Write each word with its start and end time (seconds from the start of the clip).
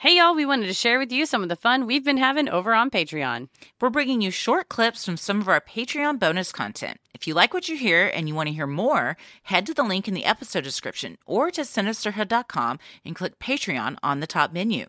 Hey, 0.00 0.16
y'all, 0.16 0.36
we 0.36 0.46
wanted 0.46 0.68
to 0.68 0.74
share 0.74 1.00
with 1.00 1.10
you 1.10 1.26
some 1.26 1.42
of 1.42 1.48
the 1.48 1.56
fun 1.56 1.84
we've 1.84 2.04
been 2.04 2.18
having 2.18 2.48
over 2.48 2.72
on 2.72 2.88
Patreon. 2.88 3.48
We're 3.80 3.90
bringing 3.90 4.20
you 4.20 4.30
short 4.30 4.68
clips 4.68 5.04
from 5.04 5.16
some 5.16 5.40
of 5.40 5.48
our 5.48 5.60
Patreon 5.60 6.20
bonus 6.20 6.52
content. 6.52 6.98
If 7.14 7.26
you 7.26 7.34
like 7.34 7.52
what 7.52 7.68
you 7.68 7.76
hear 7.76 8.06
and 8.06 8.28
you 8.28 8.34
want 8.36 8.46
to 8.48 8.54
hear 8.54 8.68
more, 8.68 9.16
head 9.42 9.66
to 9.66 9.74
the 9.74 9.82
link 9.82 10.06
in 10.06 10.14
the 10.14 10.24
episode 10.24 10.62
description 10.62 11.18
or 11.26 11.50
to 11.50 11.62
sinisterhood.com 11.62 12.78
and 13.04 13.16
click 13.16 13.40
Patreon 13.40 13.96
on 14.00 14.20
the 14.20 14.28
top 14.28 14.52
menu. 14.52 14.86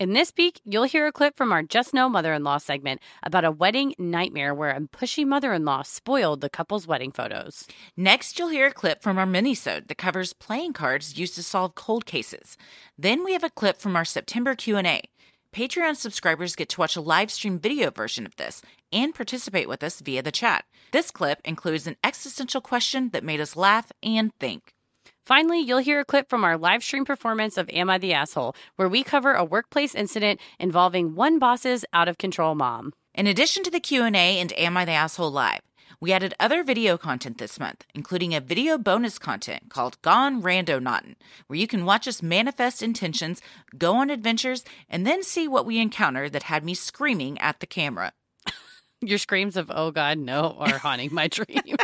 In 0.00 0.14
this 0.14 0.32
week, 0.38 0.62
you'll 0.64 0.84
hear 0.84 1.06
a 1.06 1.12
clip 1.12 1.36
from 1.36 1.52
our 1.52 1.62
Just 1.62 1.92
No 1.92 2.08
Mother 2.08 2.32
in 2.32 2.42
Law 2.42 2.56
segment 2.56 3.02
about 3.22 3.44
a 3.44 3.50
wedding 3.50 3.94
nightmare 3.98 4.54
where 4.54 4.70
a 4.70 4.80
pushy 4.80 5.26
mother 5.26 5.52
in 5.52 5.66
law 5.66 5.82
spoiled 5.82 6.40
the 6.40 6.48
couple's 6.48 6.86
wedding 6.86 7.12
photos. 7.12 7.66
Next, 7.98 8.38
you'll 8.38 8.48
hear 8.48 8.68
a 8.68 8.72
clip 8.72 9.02
from 9.02 9.18
our 9.18 9.26
minisode 9.26 9.88
that 9.88 9.98
covers 9.98 10.32
playing 10.32 10.72
cards 10.72 11.18
used 11.18 11.34
to 11.34 11.42
solve 11.42 11.74
cold 11.74 12.06
cases. 12.06 12.56
Then 12.96 13.22
we 13.24 13.34
have 13.34 13.44
a 13.44 13.50
clip 13.50 13.76
from 13.76 13.94
our 13.94 14.06
September 14.06 14.54
Q&A. 14.54 15.02
Patreon 15.54 15.96
subscribers 15.96 16.56
get 16.56 16.70
to 16.70 16.80
watch 16.80 16.96
a 16.96 17.02
live 17.02 17.30
stream 17.30 17.58
video 17.58 17.90
version 17.90 18.24
of 18.24 18.34
this 18.36 18.62
and 18.90 19.14
participate 19.14 19.68
with 19.68 19.84
us 19.84 20.00
via 20.00 20.22
the 20.22 20.32
chat. 20.32 20.64
This 20.92 21.10
clip 21.10 21.42
includes 21.44 21.86
an 21.86 21.96
existential 22.02 22.62
question 22.62 23.10
that 23.10 23.22
made 23.22 23.42
us 23.42 23.54
laugh 23.54 23.92
and 24.02 24.32
think. 24.40 24.72
Finally, 25.30 25.60
you'll 25.60 25.78
hear 25.78 26.00
a 26.00 26.04
clip 26.04 26.28
from 26.28 26.42
our 26.42 26.58
live 26.58 26.82
stream 26.82 27.04
performance 27.04 27.56
of 27.56 27.70
Am 27.70 27.88
I 27.88 27.98
the 27.98 28.12
Asshole, 28.12 28.56
where 28.74 28.88
we 28.88 29.04
cover 29.04 29.32
a 29.32 29.44
workplace 29.44 29.94
incident 29.94 30.40
involving 30.58 31.14
one 31.14 31.38
boss's 31.38 31.84
out 31.92 32.08
of 32.08 32.18
control 32.18 32.56
mom. 32.56 32.92
In 33.14 33.28
addition 33.28 33.62
to 33.62 33.70
the 33.70 33.78
Q&A 33.78 34.10
and 34.10 34.52
Am 34.58 34.76
I 34.76 34.84
the 34.84 34.90
Asshole 34.90 35.30
live, 35.30 35.60
we 36.00 36.12
added 36.12 36.34
other 36.40 36.64
video 36.64 36.98
content 36.98 37.38
this 37.38 37.60
month, 37.60 37.84
including 37.94 38.34
a 38.34 38.40
video 38.40 38.76
bonus 38.76 39.20
content 39.20 39.68
called 39.68 40.02
Gone 40.02 40.42
Randonauting, 40.42 41.14
where 41.46 41.60
you 41.60 41.68
can 41.68 41.84
watch 41.84 42.08
us 42.08 42.24
manifest 42.24 42.82
intentions, 42.82 43.40
go 43.78 43.94
on 43.98 44.10
adventures, 44.10 44.64
and 44.88 45.06
then 45.06 45.22
see 45.22 45.46
what 45.46 45.64
we 45.64 45.78
encounter 45.78 46.28
that 46.28 46.42
had 46.42 46.64
me 46.64 46.74
screaming 46.74 47.38
at 47.38 47.60
the 47.60 47.68
camera. 47.68 48.14
Your 49.00 49.18
screams 49.18 49.56
of 49.56 49.70
"Oh 49.72 49.92
God, 49.92 50.18
no!" 50.18 50.56
are 50.58 50.78
haunting 50.78 51.14
my 51.14 51.28
dreams. 51.28 51.76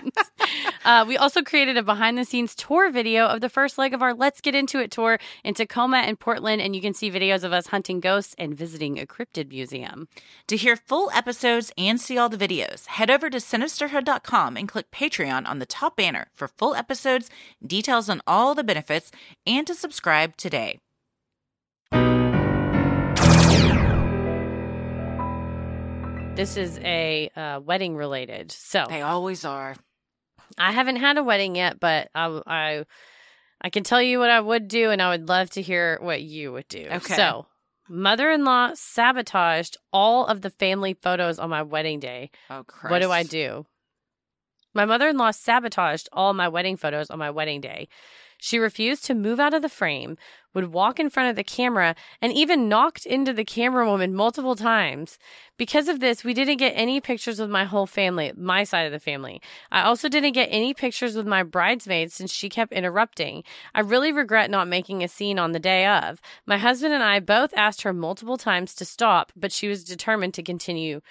Uh, 0.86 1.04
we 1.06 1.16
also 1.16 1.42
created 1.42 1.76
a 1.76 1.82
behind-the-scenes 1.82 2.54
tour 2.54 2.90
video 2.90 3.26
of 3.26 3.40
the 3.40 3.48
first 3.48 3.76
leg 3.76 3.92
of 3.92 4.02
our 4.02 4.14
"Let's 4.14 4.40
Get 4.40 4.54
Into 4.54 4.78
It" 4.78 4.92
tour 4.92 5.18
in 5.44 5.54
Tacoma 5.54 5.98
and 5.98 6.18
Portland, 6.18 6.62
and 6.62 6.76
you 6.76 6.80
can 6.80 6.94
see 6.94 7.10
videos 7.10 7.42
of 7.42 7.52
us 7.52 7.66
hunting 7.66 7.98
ghosts 7.98 8.34
and 8.38 8.56
visiting 8.56 8.98
a 8.98 9.04
cryptid 9.04 9.48
museum. 9.48 10.06
To 10.46 10.56
hear 10.56 10.76
full 10.76 11.10
episodes 11.10 11.72
and 11.76 12.00
see 12.00 12.16
all 12.16 12.28
the 12.28 12.38
videos, 12.38 12.86
head 12.86 13.10
over 13.10 13.28
to 13.28 13.38
sinisterhood.com 13.38 14.56
and 14.56 14.68
click 14.68 14.90
Patreon 14.92 15.46
on 15.48 15.58
the 15.58 15.66
top 15.66 15.96
banner 15.96 16.28
for 16.32 16.46
full 16.46 16.76
episodes, 16.76 17.28
details 17.66 18.08
on 18.08 18.22
all 18.26 18.54
the 18.54 18.64
benefits, 18.64 19.10
and 19.44 19.66
to 19.66 19.74
subscribe 19.74 20.36
today. 20.36 20.78
This 26.36 26.56
is 26.58 26.78
a 26.80 27.30
uh, 27.34 27.60
wedding 27.60 27.96
related, 27.96 28.52
so 28.52 28.84
They 28.88 29.00
always 29.00 29.44
are. 29.44 29.74
I 30.58 30.72
haven't 30.72 30.96
had 30.96 31.18
a 31.18 31.24
wedding 31.24 31.56
yet, 31.56 31.80
but 31.80 32.08
I, 32.14 32.40
I, 32.46 32.84
I 33.60 33.70
can 33.70 33.84
tell 33.84 34.00
you 34.02 34.18
what 34.18 34.30
I 34.30 34.40
would 34.40 34.68
do, 34.68 34.90
and 34.90 35.02
I 35.02 35.10
would 35.10 35.28
love 35.28 35.50
to 35.50 35.62
hear 35.62 35.98
what 36.00 36.22
you 36.22 36.52
would 36.52 36.68
do. 36.68 36.86
Okay. 36.90 37.14
So, 37.14 37.46
mother-in-law 37.88 38.72
sabotaged 38.74 39.76
all 39.92 40.26
of 40.26 40.40
the 40.40 40.50
family 40.50 40.94
photos 40.94 41.38
on 41.38 41.50
my 41.50 41.62
wedding 41.62 42.00
day. 42.00 42.30
Oh, 42.50 42.64
Christ. 42.66 42.90
What 42.90 43.02
do 43.02 43.10
I 43.10 43.22
do? 43.22 43.66
My 44.74 44.84
mother-in-law 44.84 45.30
sabotaged 45.30 46.08
all 46.12 46.34
my 46.34 46.48
wedding 46.48 46.76
photos 46.76 47.10
on 47.10 47.18
my 47.18 47.30
wedding 47.30 47.60
day. 47.60 47.88
She 48.38 48.58
refused 48.58 49.06
to 49.06 49.14
move 49.14 49.40
out 49.40 49.54
of 49.54 49.62
the 49.62 49.68
frame, 49.70 50.18
would 50.56 50.72
walk 50.72 50.98
in 50.98 51.10
front 51.10 51.28
of 51.28 51.36
the 51.36 51.44
camera, 51.44 51.94
and 52.22 52.32
even 52.32 52.66
knocked 52.66 53.04
into 53.04 53.30
the 53.30 53.44
camera 53.44 53.86
woman 53.86 54.14
multiple 54.14 54.56
times. 54.56 55.18
Because 55.58 55.86
of 55.86 56.00
this, 56.00 56.24
we 56.24 56.32
didn't 56.32 56.56
get 56.56 56.72
any 56.74 56.98
pictures 56.98 57.38
with 57.38 57.50
my 57.50 57.64
whole 57.64 57.86
family, 57.86 58.32
my 58.38 58.64
side 58.64 58.86
of 58.86 58.92
the 58.92 58.98
family. 58.98 59.42
I 59.70 59.82
also 59.82 60.08
didn't 60.08 60.32
get 60.32 60.48
any 60.50 60.72
pictures 60.72 61.14
with 61.14 61.26
my 61.26 61.42
bridesmaids 61.42 62.14
since 62.14 62.32
she 62.32 62.48
kept 62.48 62.72
interrupting. 62.72 63.44
I 63.74 63.80
really 63.80 64.12
regret 64.12 64.50
not 64.50 64.66
making 64.66 65.04
a 65.04 65.08
scene 65.08 65.38
on 65.38 65.52
the 65.52 65.60
day 65.60 65.86
of. 65.86 66.22
My 66.46 66.56
husband 66.56 66.94
and 66.94 67.02
I 67.02 67.20
both 67.20 67.52
asked 67.54 67.82
her 67.82 67.92
multiple 67.92 68.38
times 68.38 68.74
to 68.76 68.86
stop, 68.86 69.32
but 69.36 69.52
she 69.52 69.68
was 69.68 69.84
determined 69.84 70.32
to 70.34 70.42
continue. 70.42 71.02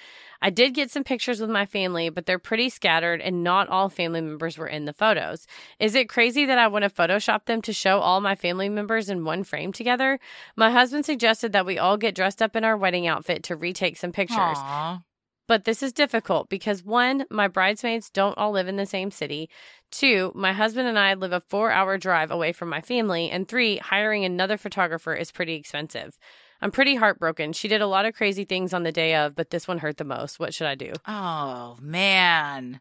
I 0.45 0.51
did 0.51 0.75
get 0.75 0.91
some 0.91 1.03
pictures 1.03 1.41
with 1.41 1.49
my 1.49 1.65
family, 1.65 2.09
but 2.09 2.27
they're 2.27 2.37
pretty 2.37 2.69
scattered 2.69 3.19
and 3.19 3.43
not 3.43 3.67
all 3.67 3.89
family 3.89 4.21
members 4.21 4.59
were 4.59 4.67
in 4.67 4.85
the 4.85 4.93
photos. 4.93 5.47
Is 5.79 5.95
it 5.95 6.07
crazy 6.07 6.45
that 6.45 6.59
I 6.59 6.67
want 6.67 6.83
to 6.83 6.89
Photoshop 6.91 7.45
them 7.45 7.63
to 7.63 7.73
show 7.73 7.97
all 7.97 8.21
my 8.21 8.35
family 8.35 8.69
members 8.69 9.09
in 9.09 9.25
one 9.25 9.43
frame 9.43 9.73
together? 9.73 10.19
My 10.55 10.69
husband 10.69 11.03
suggested 11.03 11.51
that 11.53 11.65
we 11.65 11.79
all 11.79 11.97
get 11.97 12.13
dressed 12.13 12.43
up 12.43 12.55
in 12.55 12.63
our 12.63 12.77
wedding 12.77 13.07
outfit 13.07 13.41
to 13.45 13.55
retake 13.55 13.97
some 13.97 14.11
pictures. 14.11 14.37
Aw. 14.37 15.01
But 15.47 15.65
this 15.65 15.81
is 15.81 15.91
difficult 15.91 16.47
because 16.47 16.83
one, 16.83 17.25
my 17.31 17.47
bridesmaids 17.47 18.11
don't 18.11 18.37
all 18.37 18.51
live 18.51 18.67
in 18.67 18.75
the 18.75 18.85
same 18.85 19.09
city. 19.09 19.49
Two, 19.89 20.31
my 20.35 20.53
husband 20.53 20.87
and 20.87 20.99
I 20.99 21.15
live 21.15 21.33
a 21.33 21.41
four 21.41 21.71
hour 21.71 21.97
drive 21.97 22.29
away 22.29 22.51
from 22.51 22.69
my 22.69 22.81
family. 22.81 23.31
And 23.31 23.47
three, 23.47 23.77
hiring 23.77 24.23
another 24.23 24.57
photographer 24.57 25.15
is 25.15 25.31
pretty 25.31 25.55
expensive. 25.55 26.19
I'm 26.61 26.71
pretty 26.71 26.95
heartbroken. 26.95 27.53
She 27.53 27.67
did 27.67 27.81
a 27.81 27.87
lot 27.87 28.05
of 28.05 28.15
crazy 28.15 28.45
things 28.45 28.73
on 28.73 28.83
the 28.83 28.91
day 28.91 29.15
of, 29.15 29.35
but 29.35 29.49
this 29.49 29.67
one 29.67 29.79
hurt 29.79 29.97
the 29.97 30.03
most. 30.03 30.39
What 30.39 30.53
should 30.53 30.67
I 30.67 30.75
do? 30.75 30.93
Oh, 31.07 31.77
man. 31.81 32.79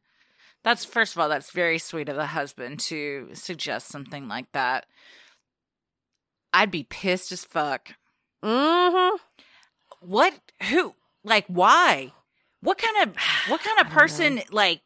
That's, 0.62 0.84
first 0.84 1.14
of 1.14 1.20
all, 1.20 1.28
that's 1.28 1.50
very 1.50 1.78
sweet 1.78 2.08
of 2.08 2.16
the 2.16 2.26
husband 2.26 2.80
to 2.80 3.28
suggest 3.34 3.88
something 3.88 4.28
like 4.28 4.50
that. 4.52 4.86
I'd 6.52 6.70
be 6.70 6.84
pissed 6.84 7.32
as 7.32 7.44
fuck. 7.44 7.90
Mm-hmm. 8.42 9.16
What? 10.00 10.34
Who? 10.70 10.94
Like, 11.24 11.46
why? 11.48 12.12
What 12.60 12.78
kind 12.78 13.08
of, 13.08 13.16
what 13.48 13.60
kind 13.60 13.80
of 13.80 13.88
person, 13.88 14.40
like, 14.50 14.80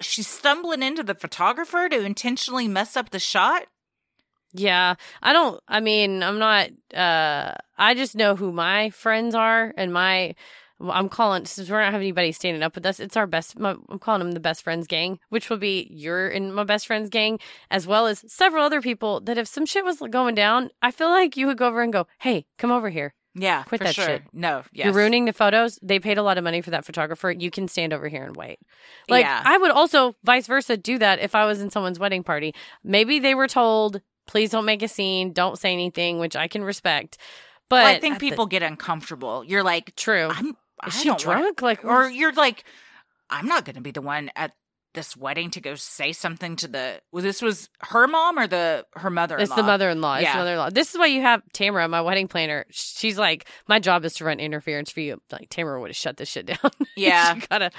she's 0.00 0.28
stumbling 0.28 0.82
into 0.82 1.02
the 1.02 1.14
photographer 1.14 1.88
to 1.88 2.04
intentionally 2.04 2.68
mess 2.68 2.96
up 2.96 3.10
the 3.10 3.18
shot? 3.18 3.66
Yeah. 4.52 4.94
I 5.22 5.32
don't 5.32 5.60
I 5.68 5.80
mean, 5.80 6.22
I'm 6.22 6.38
not 6.38 6.70
uh 6.94 7.54
I 7.78 7.94
just 7.94 8.14
know 8.16 8.36
who 8.36 8.52
my 8.52 8.90
friends 8.90 9.34
are 9.34 9.72
and 9.76 9.92
my 9.92 10.34
I'm 10.82 11.10
calling 11.10 11.44
since 11.44 11.68
we're 11.68 11.82
not 11.82 11.92
having 11.92 12.06
anybody 12.06 12.32
standing 12.32 12.62
up 12.62 12.74
with 12.74 12.86
us. 12.86 13.00
It's 13.00 13.16
our 13.16 13.26
best. 13.26 13.58
My, 13.58 13.76
I'm 13.90 13.98
calling 13.98 14.20
them 14.20 14.32
the 14.32 14.40
best 14.40 14.62
friends 14.62 14.86
gang, 14.86 15.18
which 15.28 15.50
will 15.50 15.58
be 15.58 15.86
you're 15.90 16.28
in 16.28 16.54
my 16.54 16.64
best 16.64 16.86
friends 16.86 17.10
gang, 17.10 17.38
as 17.70 17.86
well 17.86 18.06
as 18.06 18.24
several 18.32 18.64
other 18.64 18.80
people. 18.80 19.20
That 19.20 19.36
if 19.36 19.46
some 19.46 19.66
shit 19.66 19.84
was 19.84 19.98
going 20.10 20.34
down, 20.34 20.70
I 20.80 20.90
feel 20.90 21.10
like 21.10 21.36
you 21.36 21.46
would 21.48 21.58
go 21.58 21.68
over 21.68 21.82
and 21.82 21.92
go, 21.92 22.06
"Hey, 22.20 22.46
come 22.56 22.70
over 22.72 22.88
here. 22.88 23.12
Yeah, 23.34 23.62
Quit 23.64 23.80
for 23.80 23.84
that 23.84 23.94
sure. 23.94 24.06
shit. 24.06 24.22
No, 24.32 24.62
yes. 24.72 24.86
You're 24.86 24.94
ruining 24.94 25.26
the 25.26 25.32
photos. 25.34 25.78
They 25.82 26.00
paid 26.00 26.16
a 26.18 26.22
lot 26.22 26.38
of 26.38 26.44
money 26.44 26.62
for 26.62 26.70
that 26.70 26.86
photographer. 26.86 27.30
You 27.30 27.50
can 27.50 27.68
stand 27.68 27.92
over 27.92 28.08
here 28.08 28.24
and 28.24 28.34
wait." 28.34 28.58
Like 29.06 29.24
Yeah. 29.24 29.42
I 29.44 29.58
would 29.58 29.70
also 29.72 30.16
vice 30.24 30.46
versa 30.46 30.78
do 30.78 30.96
that 30.98 31.18
if 31.18 31.34
I 31.34 31.44
was 31.44 31.60
in 31.60 31.68
someone's 31.68 31.98
wedding 31.98 32.24
party. 32.24 32.54
Maybe 32.82 33.18
they 33.18 33.34
were 33.34 33.48
told, 33.48 34.00
"Please 34.30 34.50
don't 34.50 34.64
make 34.64 34.82
a 34.82 34.88
scene. 34.88 35.32
Don't 35.32 35.58
say 35.58 35.72
anything," 35.72 36.18
which 36.20 36.36
I 36.36 36.46
can 36.48 36.62
respect. 36.64 37.18
But 37.68 37.82
Well, 37.84 37.86
I 37.86 38.00
think 38.00 38.14
at 38.14 38.20
the- 38.20 38.30
people 38.30 38.46
get 38.46 38.62
uncomfortable. 38.62 39.44
You're 39.44 39.62
like, 39.64 39.94
true. 39.96 40.28
I'm. 40.32 40.56
I 40.80 40.88
she 40.90 41.08
don't 41.08 41.24
wanna- 41.26 41.40
drunk? 41.42 41.62
Like, 41.62 41.84
or 41.84 42.08
you're 42.08 42.32
like, 42.32 42.64
I'm 43.28 43.46
not 43.46 43.64
going 43.64 43.74
to 43.76 43.82
be 43.82 43.90
the 43.90 44.00
one 44.00 44.30
at 44.34 44.52
this 44.92 45.16
wedding 45.16 45.50
to 45.52 45.60
go 45.60 45.74
say 45.76 46.12
something 46.12 46.56
to 46.56 46.66
the 46.68 47.00
well, 47.12 47.22
this 47.22 47.40
was 47.40 47.68
her 47.80 48.06
mom 48.08 48.38
or 48.38 48.46
the 48.46 48.84
her 48.96 49.10
mother 49.10 49.38
It's 49.38 49.54
the 49.54 49.62
mother-in-law. 49.62 50.14
It's 50.16 50.24
Yeah. 50.24 50.32
the 50.32 50.38
mother-in-law. 50.38 50.70
This 50.70 50.92
is 50.92 50.98
why 50.98 51.06
you 51.06 51.20
have 51.22 51.42
Tamara, 51.52 51.86
my 51.88 52.00
wedding 52.00 52.26
planner. 52.28 52.66
She's 52.70 53.16
like, 53.18 53.46
my 53.68 53.78
job 53.78 54.04
is 54.04 54.14
to 54.14 54.24
run 54.24 54.40
interference 54.40 54.90
for 54.90 55.00
you. 55.00 55.20
Like 55.30 55.48
Tamara 55.48 55.80
would 55.80 55.90
have 55.90 55.96
shut 55.96 56.16
this 56.16 56.28
shit 56.28 56.46
down. 56.46 56.58
Yeah. 56.96 57.38
gotta. 57.48 57.70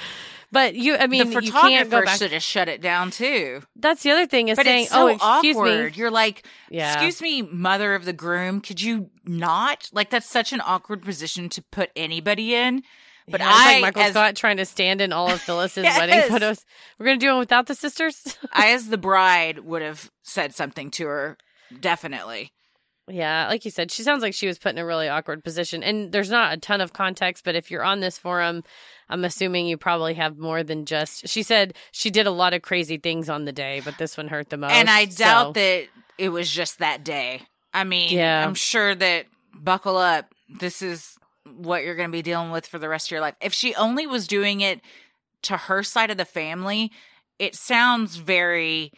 But 0.54 0.76
you, 0.76 0.96
I 0.96 1.08
mean, 1.08 1.30
the 1.32 1.42
you 1.44 1.52
can't 1.52 1.90
go 1.90 1.98
photographer 2.00 2.06
back. 2.06 2.18
should 2.20 2.32
have 2.34 2.44
shut 2.44 2.68
it 2.68 2.82
down 2.82 3.12
too. 3.12 3.62
That's 3.76 4.04
the 4.04 4.12
other 4.12 4.26
thing 4.28 4.50
is 4.50 4.56
But 4.58 4.66
saying, 4.66 4.84
it's 4.84 4.92
so 4.92 5.04
"Oh, 5.04 5.08
excuse 5.08 5.56
awkward. 5.56 5.92
me." 5.94 5.98
You're 5.98 6.12
like, 6.12 6.46
Yeah. 6.70 6.92
excuse 6.94 7.22
me, 7.22 7.42
mother 7.42 7.96
of 7.96 8.06
the 8.06 8.14
groom, 8.14 8.62
could 8.62 8.82
you 8.82 9.10
not? 9.26 9.90
Like 9.94 10.10
that's 10.10 10.30
such 10.30 10.52
an 10.54 10.62
awkward 10.66 11.04
position 11.04 11.50
to 11.50 11.62
put 11.62 11.90
anybody 11.96 12.54
in. 12.56 12.84
But 13.28 13.40
Yeah, 13.42 13.50
I, 13.50 13.74
like 13.74 13.82
Michael 13.82 14.02
as, 14.04 14.12
Scott 14.12 14.36
trying 14.36 14.58
to 14.58 14.66
stand 14.66 15.02
in 15.02 15.14
all 15.14 15.30
of 15.32 15.40
Phyllis's 15.42 15.84
Yes. 15.84 15.98
wedding 16.00 16.30
photos. 16.30 16.66
We're 17.00 17.06
gonna 17.08 17.18
do 17.18 17.36
it 17.36 17.40
without 17.40 17.68
the 17.68 17.76
sisters. 17.76 18.38
I, 18.54 18.72
as 18.72 18.88
the 18.90 18.98
bride, 18.98 19.60
would 19.60 19.82
have 19.82 20.10
said 20.24 20.54
something 20.56 20.90
to 20.92 21.06
her. 21.08 21.38
Definitely. 21.80 22.52
Yeah, 23.08 23.48
like 23.50 23.66
you 23.66 23.72
said, 23.72 23.92
she 23.92 24.04
sounds 24.04 24.22
like 24.22 24.34
she 24.34 24.48
was 24.48 24.58
put 24.60 24.72
in 24.74 24.78
a 24.78 24.86
really 24.86 25.10
awkward 25.10 25.44
position. 25.44 25.84
And 25.84 26.12
there's 26.12 26.30
not 26.30 26.54
a 26.54 26.58
ton 26.58 26.80
of 26.82 26.94
context, 26.94 27.44
but 27.44 27.56
if 27.56 27.70
you're 27.70 27.84
on 27.84 28.00
this 28.00 28.18
forum, 28.18 28.64
I'm 29.10 29.26
assuming 29.26 29.66
you 29.68 29.76
probably 29.76 30.14
have 30.14 30.38
more 30.38 30.64
than 30.64 30.86
just. 30.86 31.28
She 31.28 31.44
said 31.44 31.74
she 31.92 32.10
did 32.10 32.28
a 32.28 32.32
lot 32.32 32.54
of 32.54 32.62
crazy 32.62 32.98
things 32.98 33.28
on 33.30 33.44
the 33.46 33.52
day, 33.52 33.82
but 33.84 33.98
this 33.98 34.16
one 34.18 34.28
hurt 34.30 34.50
the 34.50 34.58
most. 34.58 34.72
and 34.74 34.90
I 34.90 35.06
doubt 35.06 35.48
so- 35.48 35.52
that 35.54 35.88
it 36.18 36.30
was 36.30 36.50
just 36.50 36.80
that 36.80 37.04
day. 37.04 37.42
I 37.74 37.84
mean, 37.84 38.16
Yeah. 38.16 38.46
I'm 38.46 38.54
sure 38.54 38.94
that 38.96 39.26
buckle 39.54 39.98
up. 39.98 40.34
This 40.60 40.82
is 40.82 41.18
what 41.46 41.84
you're 41.84 41.96
going 41.96 42.10
to 42.10 42.12
be 42.12 42.22
dealing 42.22 42.52
with 42.52 42.68
for 42.68 42.80
the 42.80 42.90
rest 42.90 43.08
of 43.08 43.12
your 43.12 43.22
life. 43.22 43.36
If 43.42 43.54
she 43.54 43.76
only 43.76 44.08
was 44.08 44.28
doing 44.28 44.62
it 44.62 44.82
to 45.44 45.58
her 45.58 45.84
side 45.84 46.12
of 46.12 46.18
the 46.18 46.26
family, 46.26 46.92
it 47.40 47.56
sounds 47.56 48.16
very 48.16 48.92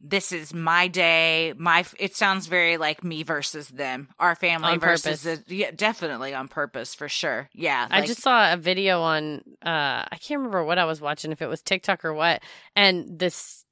this 0.00 0.32
is 0.32 0.54
my 0.54 0.88
day 0.88 1.52
my 1.58 1.84
it 1.98 2.16
sounds 2.16 2.46
very 2.46 2.78
like 2.78 3.04
me 3.04 3.22
versus 3.22 3.68
them 3.68 4.08
our 4.18 4.34
family 4.34 4.72
On 4.72 4.80
versus 4.80 5.22
the, 5.22 5.42
yeah 5.46 5.70
definitely 5.72 6.32
on 6.32 6.48
purpose 6.48 6.94
for 6.94 7.08
sure 7.08 7.50
yeah 7.52 7.86
I 7.90 8.06
just 8.06 8.22
saw 8.22 8.52
a 8.52 8.56
video 8.56 9.02
on 9.02 9.42
uh 9.62 10.08
I 10.10 10.18
can't 10.18 10.38
remember 10.38 10.64
what 10.64 10.78
I 10.78 10.86
was 10.86 11.02
watching 11.02 11.32
if 11.32 11.42
it 11.42 11.48
was 11.48 11.60
TikTok 11.60 12.04
or 12.04 12.14
what 12.14 12.40
and 12.74 13.18
this 13.18 13.64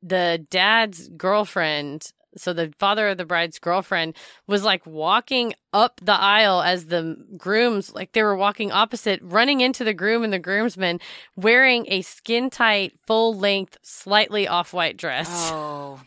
the 0.00 0.46
dad's 0.48 1.08
girlfriend 1.08 2.12
so 2.36 2.52
the 2.52 2.72
father 2.78 3.08
of 3.08 3.18
the 3.18 3.24
bride's 3.24 3.58
girlfriend 3.58 4.16
was 4.46 4.64
like 4.64 4.84
walking 4.86 5.54
up 5.72 6.00
the 6.02 6.12
aisle 6.12 6.62
as 6.62 6.86
the 6.86 7.16
grooms 7.36 7.92
like 7.94 8.12
they 8.12 8.22
were 8.22 8.36
walking 8.36 8.72
opposite 8.72 9.20
running 9.22 9.60
into 9.60 9.84
the 9.84 9.94
groom 9.94 10.22
and 10.22 10.32
the 10.32 10.38
groomsmen 10.38 11.00
wearing 11.36 11.84
a 11.88 12.02
skin 12.02 12.50
tight 12.50 12.92
full 13.06 13.34
length 13.34 13.76
slightly 13.82 14.46
off 14.48 14.72
white 14.72 14.96
dress. 14.96 15.28
Oh 15.30 16.00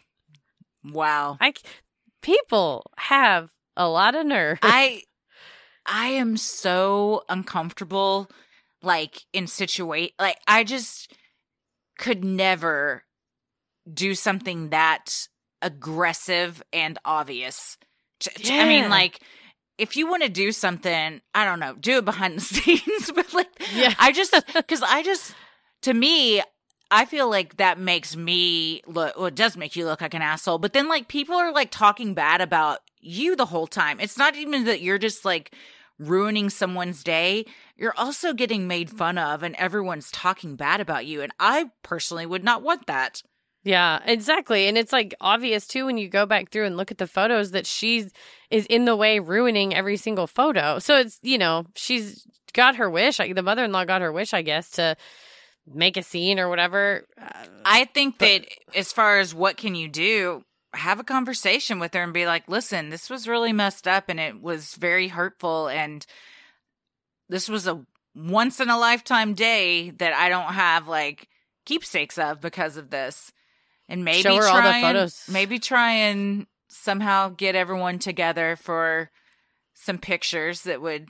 wow. 0.83 1.37
I 1.39 1.53
people 2.21 2.91
have 2.97 3.51
a 3.75 3.87
lot 3.87 4.15
of 4.15 4.25
nerve. 4.25 4.59
I 4.61 5.03
I 5.85 6.07
am 6.07 6.37
so 6.37 7.23
uncomfortable 7.29 8.29
like 8.81 9.21
in 9.33 9.47
situate 9.47 10.13
like 10.19 10.37
I 10.47 10.63
just 10.63 11.13
could 11.97 12.23
never 12.23 13.03
do 13.91 14.13
something 14.13 14.69
that 14.69 15.27
aggressive 15.61 16.61
and 16.73 16.97
obvious. 17.05 17.77
I 18.49 18.67
mean 18.67 18.89
like 18.89 19.19
if 19.77 19.95
you 19.95 20.07
want 20.09 20.23
to 20.23 20.29
do 20.29 20.51
something, 20.51 21.21
I 21.35 21.45
don't 21.45 21.59
know, 21.59 21.75
do 21.75 21.97
it 21.97 22.05
behind 22.05 22.37
the 22.37 22.41
scenes, 22.41 23.11
but 23.13 23.33
like 23.33 23.49
Yeah. 23.73 23.93
I 23.99 24.11
just 24.11 24.33
cuz 24.67 24.81
I 24.81 25.03
just 25.03 25.35
to 25.83 25.93
me 25.93 26.41
I 26.89 27.05
feel 27.05 27.29
like 27.29 27.57
that 27.57 27.79
makes 27.79 28.15
me 28.15 28.81
look, 28.87 29.17
well, 29.17 29.25
it 29.25 29.35
does 29.35 29.57
make 29.57 29.75
you 29.75 29.85
look 29.85 30.01
like 30.01 30.13
an 30.13 30.21
asshole. 30.21 30.57
But 30.57 30.73
then, 30.73 30.87
like, 30.87 31.07
people 31.07 31.35
are 31.35 31.51
like 31.51 31.69
talking 31.69 32.13
bad 32.13 32.41
about 32.41 32.79
you 32.99 33.35
the 33.35 33.45
whole 33.45 33.67
time. 33.67 33.99
It's 33.99 34.17
not 34.17 34.35
even 34.35 34.65
that 34.65 34.81
you're 34.81 34.97
just 34.97 35.25
like 35.25 35.53
ruining 35.99 36.49
someone's 36.49 37.03
day. 37.03 37.45
You're 37.75 37.97
also 37.97 38.33
getting 38.33 38.67
made 38.67 38.89
fun 38.89 39.17
of, 39.17 39.43
and 39.43 39.55
everyone's 39.55 40.11
talking 40.11 40.55
bad 40.55 40.79
about 40.79 41.05
you. 41.05 41.21
And 41.21 41.33
I 41.39 41.71
personally 41.83 42.25
would 42.25 42.43
not 42.43 42.63
want 42.63 42.87
that. 42.87 43.21
Yeah, 43.67 43.99
exactly. 44.05 44.69
And 44.69 44.77
it's 44.77 44.93
like 44.93 45.13
obvious 45.19 45.67
too 45.67 45.87
when 45.87 45.97
you 45.97 46.07
go 46.07 46.25
back 46.25 46.51
through 46.51 46.65
and 46.67 46.77
look 46.77 46.89
at 46.89 46.99
the 46.99 47.05
photos 47.05 47.51
that 47.51 47.67
she's 47.67 48.13
is 48.49 48.65
in 48.67 48.85
the 48.85 48.95
way 48.95 49.19
ruining 49.19 49.75
every 49.75 49.97
single 49.97 50.25
photo. 50.25 50.79
So 50.79 50.97
it's, 50.99 51.19
you 51.21 51.37
know, 51.37 51.65
she's 51.75 52.25
got 52.53 52.77
her 52.77 52.89
wish. 52.89 53.19
Like 53.19 53.35
the 53.35 53.43
mother-in-law 53.43 53.83
got 53.83 54.01
her 54.01 54.13
wish, 54.13 54.33
I 54.33 54.41
guess, 54.41 54.69
to 54.71 54.95
make 55.67 55.97
a 55.97 56.01
scene 56.01 56.39
or 56.39 56.47
whatever. 56.47 57.03
Uh, 57.21 57.43
I 57.65 57.83
think 57.83 58.19
that 58.19 58.45
as 58.73 58.93
far 58.93 59.19
as 59.19 59.35
what 59.35 59.57
can 59.57 59.75
you 59.75 59.89
do, 59.89 60.45
have 60.73 61.01
a 61.01 61.03
conversation 61.03 61.77
with 61.77 61.93
her 61.93 62.03
and 62.03 62.13
be 62.13 62.25
like, 62.25 62.47
listen, 62.47 62.87
this 62.87 63.09
was 63.09 63.27
really 63.27 63.51
messed 63.51 63.85
up 63.85 64.05
and 64.07 64.17
it 64.17 64.41
was 64.41 64.75
very 64.75 65.09
hurtful. 65.09 65.67
And 65.67 66.05
this 67.27 67.49
was 67.49 67.67
a 67.67 67.85
once 68.15 68.61
in 68.61 68.69
a 68.69 68.79
lifetime 68.79 69.33
day 69.33 69.89
that 69.89 70.13
I 70.13 70.29
don't 70.29 70.53
have 70.53 70.87
like 70.87 71.27
keepsakes 71.65 72.17
of 72.17 72.39
because 72.39 72.77
of 72.77 72.91
this. 72.91 73.33
And 73.89 74.03
maybe 74.03 74.21
Show 74.23 74.35
her 74.35 74.43
all 74.47 74.59
try 74.59 74.61
the 74.63 74.75
and- 74.75 74.81
photos. 74.85 75.23
maybe 75.31 75.59
try 75.59 75.91
and 75.91 76.45
somehow 76.67 77.29
get 77.29 77.55
everyone 77.55 77.99
together 77.99 78.55
for 78.57 79.09
some 79.73 79.97
pictures 79.97 80.61
that 80.63 80.81
would 80.81 81.07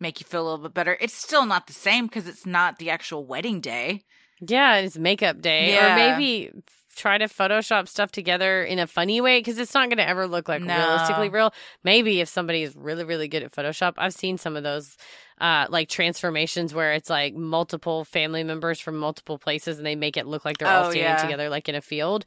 make 0.00 0.20
you 0.20 0.26
feel 0.26 0.42
a 0.42 0.44
little 0.50 0.64
bit 0.64 0.74
better. 0.74 0.96
It's 1.00 1.14
still 1.14 1.44
not 1.46 1.66
the 1.66 1.72
same 1.72 2.06
because 2.06 2.26
it's 2.26 2.46
not 2.46 2.78
the 2.78 2.90
actual 2.90 3.24
wedding 3.24 3.60
day. 3.60 4.02
yeah, 4.40 4.76
it's 4.76 4.98
makeup 4.98 5.40
day 5.40 5.72
Yeah. 5.74 5.92
or 5.92 5.96
maybe 6.18 6.50
try 6.96 7.16
to 7.18 7.26
photoshop 7.26 7.88
stuff 7.88 8.10
together 8.12 8.62
in 8.64 8.78
a 8.78 8.86
funny 8.86 9.20
way 9.20 9.38
because 9.40 9.58
it's 9.58 9.72
not 9.74 9.88
going 9.88 9.98
to 9.98 10.08
ever 10.08 10.26
look 10.26 10.48
like 10.48 10.60
No. 10.62 10.76
realistically 10.76 11.28
real. 11.28 11.52
Maybe 11.82 12.20
if 12.20 12.28
somebody 12.28 12.62
is 12.62 12.74
really 12.76 13.04
really 13.04 13.28
good 13.28 13.42
at 13.42 13.52
Photoshop, 13.52 13.94
I've 13.96 14.12
seen 14.14 14.36
some 14.38 14.56
of 14.56 14.62
those 14.62 14.96
uh 15.40 15.66
like 15.68 15.88
transformations 15.88 16.72
where 16.74 16.92
it's 16.92 17.10
like 17.10 17.34
multiple 17.34 18.04
family 18.04 18.44
members 18.44 18.78
from 18.80 18.96
multiple 18.98 19.38
places 19.38 19.78
and 19.78 19.86
they 19.86 19.96
make 19.96 20.16
it 20.16 20.26
look 20.26 20.44
like 20.44 20.58
they're 20.58 20.68
all 20.68 20.86
Oh, 20.86 20.90
standing 20.90 21.02
yeah. 21.02 21.16
together 21.22 21.48
like 21.48 21.68
in 21.68 21.74
a 21.74 21.80
field. 21.80 22.24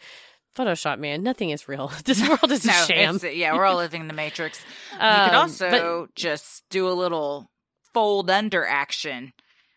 Photoshop, 0.58 0.98
man, 1.00 1.22
nothing 1.24 1.52
is 1.52 1.68
real. 1.68 1.92
This 2.06 2.28
world 2.28 2.52
is 2.52 2.66
a 2.66 2.72
sham. 2.72 3.20
yeah, 3.32 3.54
we're 3.54 3.66
all 3.66 3.78
living 3.78 4.02
in 4.02 4.08
the 4.08 4.14
matrix. 4.14 4.60
you 4.94 5.00
Um, 5.00 5.30
could 5.30 5.36
also 5.36 5.70
but- 6.06 6.16
just 6.16 6.64
do 6.70 6.88
a 6.90 6.92
little 6.92 7.50
fold 7.94 8.30
under 8.30 8.66
action 8.66 9.34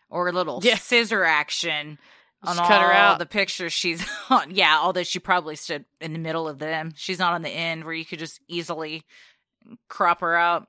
or 0.09 0.27
a 0.27 0.31
little 0.31 0.59
Yeah. 0.63 0.75
scissor 0.77 1.23
action 1.23 1.99
on 2.43 2.55
Just 2.55 2.67
cut 2.67 2.81
her 2.81 2.87
all 2.87 3.11
out. 3.13 3.19
the 3.19 3.27
pictures 3.27 3.71
she's 3.71 4.03
on. 4.29 4.49
Yeah, 4.55 4.79
although 4.81 5.03
she 5.03 5.19
probably 5.19 5.55
stood 5.55 5.85
in 6.01 6.13
the 6.13 6.19
middle 6.19 6.47
of 6.49 6.57
them. 6.57 6.93
She's 6.97 7.19
not 7.19 7.33
on 7.33 7.43
the 7.43 7.49
end 7.49 7.83
where 7.85 7.93
you 7.93 8.03
could 8.03 8.17
just 8.19 8.39
easily 8.47 9.03
crop 9.87 10.21
her 10.21 10.35
out. 10.35 10.67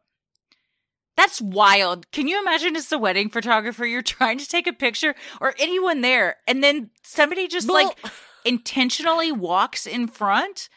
That's 1.17 1.41
wild. 1.41 2.11
Can 2.11 2.27
you 2.27 2.41
imagine 2.41 2.75
as 2.75 2.91
a 2.91 2.99
wedding 2.99 3.29
photographer, 3.29 3.85
you're 3.87 4.03
trying 4.03 4.39
to 4.39 4.47
take 4.49 4.67
a 4.67 4.73
picture 4.73 5.15
or 5.41 5.55
anyone 5.59 6.01
there, 6.01 6.37
and 6.49 6.65
then 6.65 6.91
somebody 7.03 7.49
just 7.49 7.69
like 7.69 7.97
intentionally 8.45 9.33
walks 9.33 9.87
in 9.87 10.09
front? 10.09 10.69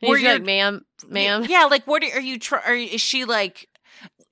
Where 0.00 0.14
like, 0.14 0.22
you're- 0.22 0.38
ma'am, 0.40 0.84
ma'am. 1.08 1.44
Yeah, 1.48 1.64
like 1.64 1.86
what 1.86 2.02
are 2.02 2.20
you 2.20 2.38
trying? 2.38 2.88
Is 2.88 3.00
she 3.00 3.24
like? 3.24 3.68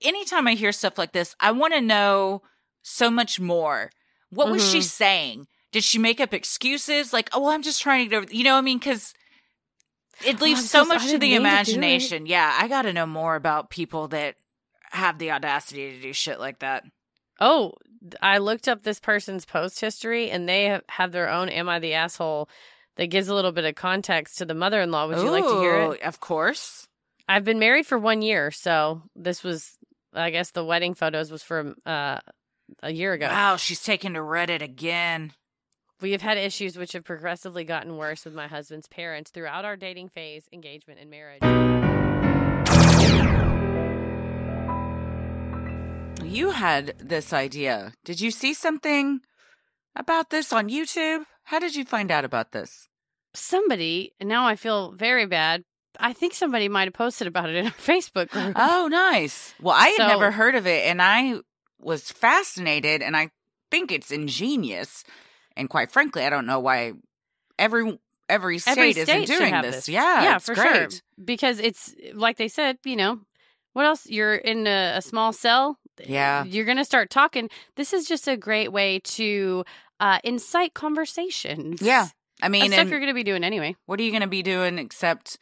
Anytime 0.03 0.49
I 0.49 0.55
hear 0.55 0.73
stuff 0.73 0.99
like 0.99 1.13
this, 1.13 1.37
I 1.39 1.53
want 1.53 1.75
to 1.75 1.81
know 1.81 2.43
so 2.83 3.09
much 3.09 3.39
more. 3.39 3.93
What 4.31 4.51
was 4.51 4.69
she 4.69 4.79
Mhm. 4.79 4.83
saying? 4.83 5.47
Did 5.71 5.85
she 5.85 5.99
make 5.99 6.21
up 6.21 6.35
excuses? 6.35 7.13
Like, 7.13 7.31
oh, 7.33 7.49
I'm 7.51 7.63
just 7.63 7.81
trying 7.81 8.05
to 8.05 8.11
get 8.11 8.17
over. 8.25 8.35
You 8.35 8.43
know 8.43 8.53
what 8.55 8.59
I 8.59 8.63
mean? 8.63 8.79
Because 8.79 9.15
it 10.25 10.41
Oh, 10.41 10.45
leaves 10.45 10.61
I'm 10.63 10.67
so 10.67 10.81
I 10.83 10.85
much 10.87 11.03
to 11.05 11.13
the 11.13 11.19
mean 11.19 11.31
to 11.31 11.37
imagination. 11.37 12.27
yeah, 12.27 12.59
I 12.61 12.67
got 12.67 12.83
to 12.83 12.93
know 12.93 13.07
more 13.07 13.37
about 13.37 13.71
people 13.71 14.09
that 14.09 14.35
have 14.93 15.19
the 15.19 15.33
audacity 15.33 15.93
to 15.93 16.01
do 16.01 16.13
shit 16.13 16.39
like 16.39 16.61
that. 16.61 16.85
Oh, 17.41 17.73
I 18.21 18.39
looked 18.39 18.69
up 18.69 18.83
this 18.83 19.01
person's 19.01 19.45
post 19.45 19.81
history 19.81 20.31
and 20.31 20.49
they 20.49 20.65
have, 20.65 20.83
have 20.89 21.13
their 21.13 21.31
own 21.31 21.49
Am 21.49 21.69
I 21.69 21.79
the 21.79 21.95
Asshole 21.95 22.49
that 22.97 23.07
gives 23.07 23.29
a 23.29 23.35
little 23.35 23.53
bit 23.53 23.65
of 23.65 23.75
context 23.75 24.39
to 24.39 24.45
the 24.45 24.55
mother 24.55 24.81
in 24.81 24.91
law. 24.91 25.09
Would 25.09 25.19
you 25.19 25.31
like 25.31 25.45
to 25.45 25.61
hear 25.61 25.93
it? 25.93 26.03
Of 26.03 26.21
course. 26.21 26.87
I've 27.29 27.45
been 27.45 27.59
married 27.59 27.87
for 27.87 27.99
one 27.99 28.21
year, 28.21 28.51
so 28.51 29.03
this 29.17 29.43
was, 29.43 29.79
I 30.13 30.31
guess, 30.31 30.51
the 30.51 30.65
wedding 30.65 30.95
photos 30.95 31.31
was 31.31 31.43
from 31.43 31.77
uh, 31.87 32.19
a 32.83 32.93
year 32.93 33.13
ago. 33.13 33.29
Wow, 33.29 33.57
she's 33.57 33.83
taken 33.83 34.15
to 34.15 34.21
Reddit 34.21 34.61
again. 34.61 35.33
We 36.01 36.13
have 36.13 36.23
had 36.23 36.37
issues 36.37 36.77
which 36.77 36.93
have 36.93 37.05
progressively 37.05 37.65
gotten 37.65 37.97
worse 37.97 38.25
with 38.25 38.35
my 38.35 38.49
husband's 38.49 38.89
parents 38.89 39.31
throughout 39.31 39.65
our 39.65 39.77
dating 39.77 40.09
phase, 40.09 40.49
engagement, 40.53 41.01
and 41.01 41.11
marriage. 41.11 41.92
You 46.33 46.51
had 46.51 46.95
this 46.99 47.33
idea. 47.33 47.93
Did 48.05 48.21
you 48.21 48.31
see 48.31 48.55
something 48.55 49.21
about 49.95 50.31
this 50.31 50.51
on 50.53 50.69
YouTube? 50.71 51.25
How 51.45 51.59
did 51.59 51.77
you 51.77 51.85
find 51.85 52.11
out 52.11 52.25
about 52.25 52.53
this? 52.53 52.89
Somebody, 53.35 54.15
and 54.19 54.29
now 54.31 54.47
I 54.47 54.57
feel 54.57 54.93
very 54.93 55.27
bad. 55.27 55.63
I 56.01 56.15
think 56.15 56.33
somebody 56.33 56.69
might 56.71 56.85
have 56.89 56.95
posted 56.95 57.27
about 57.27 57.51
it 57.51 57.57
in 57.57 57.67
our 57.67 57.71
Facebook 57.73 58.31
group. 58.31 58.55
Oh, 58.57 58.89
nice. 58.91 59.55
Well, 59.61 59.75
I 59.77 59.89
had 59.89 59.97
So- 59.99 60.09
never 60.09 60.31
heard 60.31 60.55
of 60.55 60.67
it 60.67 60.87
and 60.87 61.03
I 61.03 61.41
was 61.79 62.11
fascinated 62.11 63.03
and 63.03 63.15
I 63.17 63.29
think 63.71 63.93
it's 63.93 64.11
ingenious. 64.11 65.05
And 65.55 65.69
quite 65.69 65.93
frankly, 65.93 66.25
I 66.25 66.31
don't 66.31 66.47
know 66.47 66.61
why 66.61 66.93
every 67.59 67.99
every 68.29 68.59
state 68.59 68.71
Every 68.73 68.91
isn't 68.91 69.27
doing 69.27 69.61
this. 69.61 69.77
this. 69.77 69.89
Yeah, 69.91 70.23
yeah, 70.23 70.37
it's 70.37 70.47
for 70.47 70.55
great. 70.55 70.93
sure. 70.93 71.01
Because 71.23 71.59
it's 71.59 71.95
like 72.15 72.39
they 72.39 72.49
said, 72.49 72.79
you 72.85 72.97
know, 72.97 73.21
what 73.75 73.85
else? 73.85 74.07
You're 74.07 74.35
in 74.35 74.67
a, 74.67 74.95
a 74.97 75.03
small 75.03 75.33
cell. 75.35 75.79
Yeah. 76.05 76.45
You're 76.45 76.65
going 76.65 76.79
to 76.79 76.85
start 76.85 77.11
talking. 77.11 77.49
This 77.77 77.93
is 77.93 78.07
just 78.07 78.29
a 78.29 78.37
great 78.37 78.73
way 78.73 79.01
to 79.01 79.65
uh, 80.01 80.19
incite 80.25 80.75
conversations. 80.75 81.81
Yeah. 81.83 82.07
I 82.41 82.49
mean, 82.49 82.73
stuff 82.73 82.89
you're 82.89 82.99
going 82.99 83.11
to 83.11 83.15
be 83.15 83.23
doing 83.25 83.45
anyway. 83.45 83.77
what 83.87 84.01
are 84.01 84.03
you 84.03 84.11
going 84.11 84.23
to 84.23 84.27
be 84.29 84.43
doing 84.43 84.79
except 84.79 85.39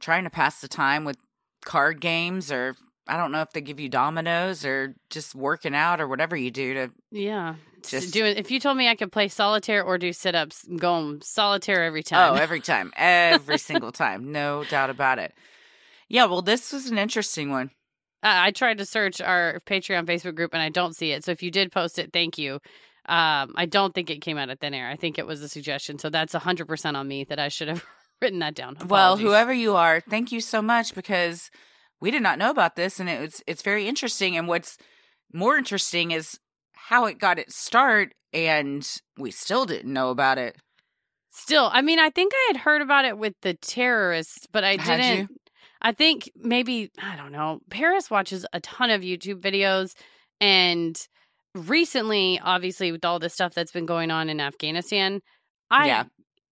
trying 0.00 0.24
to 0.24 0.30
pass 0.30 0.60
the 0.60 0.68
time 0.68 1.04
with 1.04 1.16
card 1.64 2.00
games 2.00 2.50
or 2.50 2.74
I 3.06 3.16
don't 3.16 3.30
know 3.32 3.42
if 3.42 3.52
they 3.52 3.60
give 3.60 3.78
you 3.78 3.88
dominoes 3.88 4.64
or 4.64 4.94
just 5.10 5.34
working 5.34 5.74
out 5.74 6.00
or 6.00 6.08
whatever 6.08 6.36
you 6.36 6.50
do 6.50 6.74
to 6.74 6.90
Yeah. 7.12 7.54
Just- 7.86 8.12
doing. 8.12 8.36
If 8.36 8.50
you 8.50 8.58
told 8.60 8.76
me 8.76 8.88
I 8.88 8.94
could 8.96 9.12
play 9.12 9.28
solitaire 9.28 9.82
or 9.84 9.98
do 9.98 10.12
sit 10.12 10.34
ups, 10.34 10.64
I'm 10.68 10.76
going 10.76 11.20
solitaire 11.20 11.82
every 11.84 12.02
time. 12.02 12.32
Oh, 12.32 12.36
every 12.36 12.60
time. 12.60 12.92
Every 12.96 13.58
single 13.58 13.90
time. 13.92 14.30
No 14.32 14.64
doubt 14.64 14.90
about 14.90 15.18
it. 15.18 15.34
Yeah, 16.08 16.24
well 16.26 16.42
this 16.42 16.72
was 16.72 16.86
an 16.86 16.98
interesting 16.98 17.50
one. 17.50 17.70
I 18.22 18.48
I 18.48 18.50
tried 18.50 18.78
to 18.78 18.86
search 18.86 19.20
our 19.20 19.60
Patreon 19.66 20.06
Facebook 20.06 20.34
group 20.34 20.52
and 20.54 20.62
I 20.62 20.68
don't 20.68 20.94
see 20.94 21.12
it. 21.12 21.24
So 21.24 21.30
if 21.32 21.42
you 21.42 21.50
did 21.50 21.72
post 21.72 21.98
it, 21.98 22.12
thank 22.12 22.38
you. 22.38 22.54
Um, 23.06 23.54
I 23.56 23.66
don't 23.68 23.94
think 23.94 24.10
it 24.10 24.20
came 24.20 24.38
out 24.38 24.50
of 24.50 24.60
thin 24.60 24.74
air. 24.74 24.88
I 24.88 24.96
think 24.96 25.18
it 25.18 25.26
was 25.26 25.42
a 25.42 25.48
suggestion. 25.48 25.98
So 25.98 26.08
that's 26.08 26.34
100% 26.34 26.94
on 26.94 27.08
me 27.08 27.24
that 27.24 27.40
I 27.40 27.48
should 27.48 27.68
have 27.68 27.84
written 28.22 28.38
that 28.38 28.54
down. 28.54 28.76
Well, 28.86 29.16
whoever 29.16 29.52
you 29.52 29.74
are, 29.74 30.00
thank 30.00 30.30
you 30.30 30.40
so 30.40 30.62
much 30.62 30.94
because 30.94 31.50
we 32.00 32.10
did 32.10 32.22
not 32.22 32.38
know 32.38 32.50
about 32.50 32.76
this 32.76 33.00
and 33.00 33.08
it's 33.08 33.42
it's 33.46 33.62
very 33.62 33.86
interesting 33.88 34.36
and 34.36 34.48
what's 34.48 34.76
more 35.32 35.56
interesting 35.56 36.10
is 36.10 36.38
how 36.74 37.06
it 37.06 37.18
got 37.18 37.38
its 37.38 37.56
start 37.56 38.12
and 38.32 39.00
we 39.16 39.30
still 39.30 39.64
didn't 39.66 39.92
know 39.92 40.10
about 40.10 40.38
it. 40.38 40.56
Still, 41.30 41.70
I 41.72 41.80
mean, 41.80 41.98
I 41.98 42.10
think 42.10 42.32
I 42.34 42.52
had 42.52 42.58
heard 42.58 42.82
about 42.82 43.06
it 43.06 43.16
with 43.16 43.34
the 43.40 43.54
terrorists, 43.54 44.46
but 44.52 44.64
I 44.64 44.76
Had 44.76 45.18
you? 45.18 45.28
I 45.82 45.92
think 45.92 46.30
maybe, 46.36 46.90
I 47.02 47.16
don't 47.16 47.32
know. 47.32 47.58
Paris 47.70 48.08
watches 48.10 48.46
a 48.52 48.60
ton 48.60 48.90
of 48.90 49.02
YouTube 49.02 49.40
videos. 49.40 49.94
And 50.40 50.96
recently, 51.54 52.40
obviously, 52.42 52.92
with 52.92 53.04
all 53.04 53.18
the 53.18 53.28
stuff 53.28 53.52
that's 53.52 53.72
been 53.72 53.86
going 53.86 54.10
on 54.10 54.28
in 54.30 54.40
Afghanistan, 54.40 55.20
I 55.70 55.86
Yeah. 55.88 56.04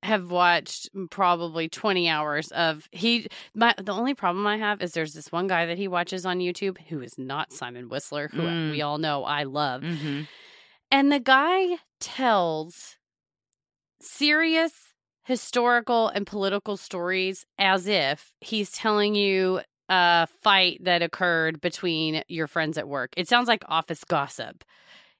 have 0.02 0.30
watched 0.30 0.88
probably 1.10 1.68
20 1.68 2.08
hours 2.08 2.50
of 2.52 2.88
he 2.90 3.26
my 3.54 3.74
the 3.76 3.92
only 3.92 4.14
problem 4.14 4.46
i 4.46 4.56
have 4.56 4.80
is 4.80 4.92
there's 4.92 5.12
this 5.12 5.30
one 5.30 5.46
guy 5.46 5.66
that 5.66 5.76
he 5.76 5.88
watches 5.88 6.24
on 6.24 6.38
youtube 6.38 6.78
who 6.88 7.02
is 7.02 7.12
not 7.18 7.52
simon 7.52 7.86
whistler 7.90 8.28
who 8.32 8.40
Mm. 8.40 8.70
we 8.70 8.80
all 8.80 8.96
know 8.96 9.24
i 9.24 9.42
love 9.42 9.82
Mhm. 9.82 10.26
and 10.90 11.12
the 11.12 11.20
guy 11.20 11.76
tells 12.00 12.96
serious 14.00 14.72
historical 15.30 16.08
and 16.08 16.26
political 16.26 16.76
stories 16.76 17.46
as 17.58 17.86
if 17.86 18.34
he's 18.40 18.70
telling 18.72 19.14
you 19.14 19.60
a 19.88 20.26
fight 20.42 20.84
that 20.84 21.02
occurred 21.02 21.60
between 21.60 22.22
your 22.28 22.46
friends 22.46 22.76
at 22.78 22.86
work. 22.88 23.10
It 23.16 23.28
sounds 23.28 23.48
like 23.48 23.62
office 23.68 24.04
gossip. 24.04 24.64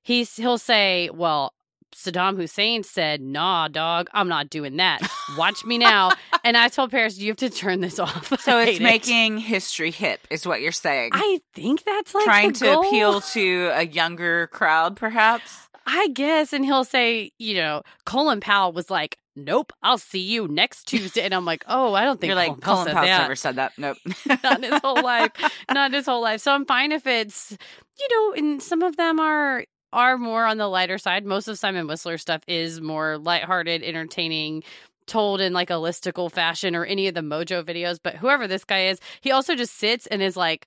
He's 0.03 0.37
he'll 0.37 0.59
say, 0.59 1.11
"Well, 1.13 1.53
Saddam 1.95 2.37
Hussein 2.37 2.83
said, 2.85 3.21
"Nah, 3.21 3.69
dog, 3.69 4.09
I'm 4.13 4.29
not 4.29 4.49
doing 4.49 4.77
that. 4.77 5.01
Watch 5.37 5.65
me 5.65 5.77
now." 5.79 6.13
and 6.45 6.57
I 6.57 6.69
told 6.69 6.91
Paris, 6.91 7.19
"You 7.19 7.29
have 7.29 7.37
to 7.39 7.51
turn 7.51 7.81
this 7.81 7.99
off." 8.07 8.29
So 8.41 8.59
it's 8.61 8.73
hate 8.73 8.81
it. 8.81 8.83
making 8.85 9.39
history 9.39 9.91
hip 9.91 10.21
is 10.31 10.47
what 10.47 10.61
you're 10.61 10.73
saying. 10.73 11.11
I 11.15 11.41
think 11.55 11.85
that's 11.85 12.15
like 12.15 12.25
Trying 12.25 12.53
to 12.55 12.65
goal. 12.65 12.81
appeal 12.87 13.21
to 13.21 13.71
a 13.75 13.87
younger 13.87 14.47
crowd 14.49 14.97
perhaps. 14.97 15.69
I 15.87 16.09
guess. 16.09 16.53
And 16.53 16.65
he'll 16.65 16.85
say, 16.85 17.33
you 17.39 17.55
know, 17.55 17.83
Colin 18.05 18.41
Powell 18.41 18.71
was 18.73 18.91
like, 18.91 19.17
nope, 19.45 19.73
I'll 19.83 19.99
see 19.99 20.21
you 20.21 20.49
next 20.49 20.85
Tuesday. 20.85 21.23
And 21.23 21.35
I'm 21.35 21.45
like, 21.45 21.65
oh, 21.67 21.95
I 21.95 22.05
don't 22.05 22.21
think 22.21 22.29
You're 22.29 22.37
like 22.37 22.61
Colin, 22.61 22.93
Colin 22.93 22.95
that. 22.95 23.23
never 23.23 23.37
said 23.37 23.57
that. 23.57 23.73
Nope. 23.79 23.97
Not 24.43 24.63
in 24.65 24.73
his 24.73 24.81
whole 24.81 25.03
life. 25.03 25.33
Not 25.71 25.91
in 25.91 25.95
his 25.95 26.07
whole 26.07 26.23
life. 26.23 26.41
So 26.41 26.53
I'm 26.53 26.65
fine 26.67 26.93
if 26.93 27.07
it's, 27.07 27.57
you 27.99 28.09
know, 28.11 28.33
and 28.35 28.63
some 28.63 28.83
of 28.83 28.97
them 28.97 29.21
are 29.21 29.65
are 29.93 30.17
more 30.17 30.47
on 30.47 30.59
the 30.59 30.69
lighter 30.69 30.99
side. 30.99 31.25
Most 31.25 31.49
of 31.49 31.59
Simon 31.59 31.87
Whistler 31.87 32.19
stuff 32.19 32.43
is 32.47 32.81
more 32.81 33.19
lighthearted, 33.19 33.83
entertaining, 33.83 34.63
told 35.07 35.41
in 35.41 35.53
like 35.53 35.71
a 35.71 35.75
listicle 35.75 36.31
fashion 36.31 36.77
or 36.77 36.85
any 36.85 37.09
of 37.09 37.15
the 37.15 37.21
Mojo 37.21 37.65
videos. 37.65 37.99
But 38.03 38.15
whoever 38.17 38.47
this 38.47 38.65
guy 38.65 38.87
is, 38.87 39.01
he 39.21 39.33
also 39.33 39.57
just 39.57 39.75
sits 39.77 40.07
and 40.07 40.23
is 40.23 40.37
like, 40.37 40.67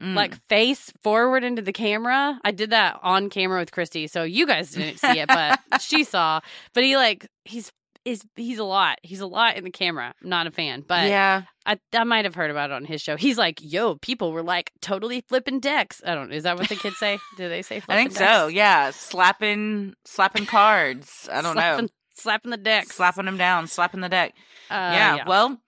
Mm. 0.00 0.14
like 0.14 0.36
face 0.48 0.92
forward 1.02 1.42
into 1.42 1.62
the 1.62 1.72
camera. 1.72 2.38
I 2.44 2.50
did 2.50 2.70
that 2.70 3.00
on 3.02 3.30
camera 3.30 3.60
with 3.60 3.72
Christy, 3.72 4.06
so 4.06 4.24
you 4.24 4.46
guys 4.46 4.72
didn't 4.72 4.98
see 4.98 5.20
it, 5.20 5.28
but 5.28 5.58
she 5.80 6.04
saw. 6.04 6.40
But 6.74 6.84
he 6.84 6.96
like 6.96 7.26
he's 7.44 7.72
is 8.06 8.22
he's 8.36 8.58
a 8.58 8.64
lot. 8.64 8.98
He's 9.02 9.20
a 9.20 9.26
lot 9.26 9.56
in 9.56 9.64
the 9.64 9.70
camera. 9.70 10.14
I'm 10.22 10.28
not 10.28 10.46
a 10.46 10.50
fan, 10.50 10.84
but 10.86 11.08
yeah. 11.08 11.42
I 11.66 11.78
I 11.92 12.04
might 12.04 12.24
have 12.24 12.34
heard 12.34 12.50
about 12.50 12.70
it 12.70 12.74
on 12.74 12.84
his 12.84 13.02
show. 13.02 13.16
He's 13.16 13.36
like, 13.36 13.58
"Yo, 13.60 13.96
people 13.96 14.32
were 14.32 14.44
like 14.44 14.70
totally 14.80 15.24
flipping 15.28 15.60
decks." 15.60 16.00
I 16.06 16.14
don't. 16.14 16.32
Is 16.32 16.44
that 16.44 16.56
what 16.56 16.68
the 16.68 16.76
kids 16.76 16.98
say? 16.98 17.18
Do 17.36 17.48
they 17.48 17.62
say? 17.62 17.82
I 17.88 17.96
think 17.96 18.12
so. 18.12 18.46
Yeah, 18.46 18.90
slapping 18.90 19.94
slapping 20.04 20.46
cards. 20.46 21.28
I 21.32 21.42
don't 21.42 21.54
slapping, 21.54 21.86
know. 21.86 21.90
Slapping 22.14 22.50
the 22.50 22.56
deck, 22.56 22.86
Slapping 22.86 23.26
them 23.26 23.36
down, 23.36 23.66
slapping 23.66 24.00
the 24.00 24.08
deck. 24.08 24.34
Uh, 24.70 24.74
yeah, 24.74 25.24
Well, 25.26 25.58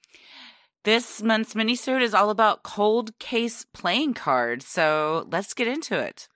this 0.84 1.22
month's 1.22 1.54
minisode 1.54 2.02
is 2.02 2.14
all 2.14 2.30
about 2.30 2.62
cold 2.62 3.18
case 3.18 3.66
playing 3.72 4.14
cards. 4.14 4.66
So 4.66 5.26
let's 5.30 5.54
get 5.54 5.68
into 5.68 5.98
it. 5.98 6.28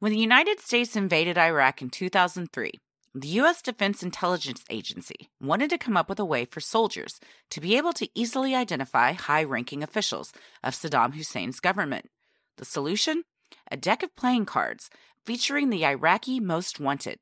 When 0.00 0.12
the 0.12 0.18
United 0.18 0.60
States 0.60 0.94
invaded 0.94 1.36
Iraq 1.36 1.82
in 1.82 1.90
2003, 1.90 2.72
the 3.14 3.28
U.S. 3.28 3.62
Defense 3.62 4.02
Intelligence 4.02 4.62
Agency 4.70 5.30
wanted 5.40 5.70
to 5.70 5.78
come 5.78 5.96
up 5.96 6.08
with 6.08 6.20
a 6.20 6.24
way 6.24 6.44
for 6.44 6.60
soldiers 6.60 7.18
to 7.50 7.60
be 7.60 7.76
able 7.76 7.92
to 7.94 8.08
easily 8.14 8.54
identify 8.54 9.12
high 9.12 9.42
ranking 9.42 9.82
officials 9.82 10.32
of 10.62 10.74
Saddam 10.74 11.14
Hussein's 11.14 11.58
government. 11.58 12.10
The 12.58 12.64
solution? 12.64 13.24
A 13.72 13.76
deck 13.76 14.02
of 14.02 14.14
playing 14.14 14.44
cards 14.44 14.90
featuring 15.24 15.70
the 15.70 15.84
Iraqi 15.84 16.38
most 16.38 16.78
wanted. 16.78 17.18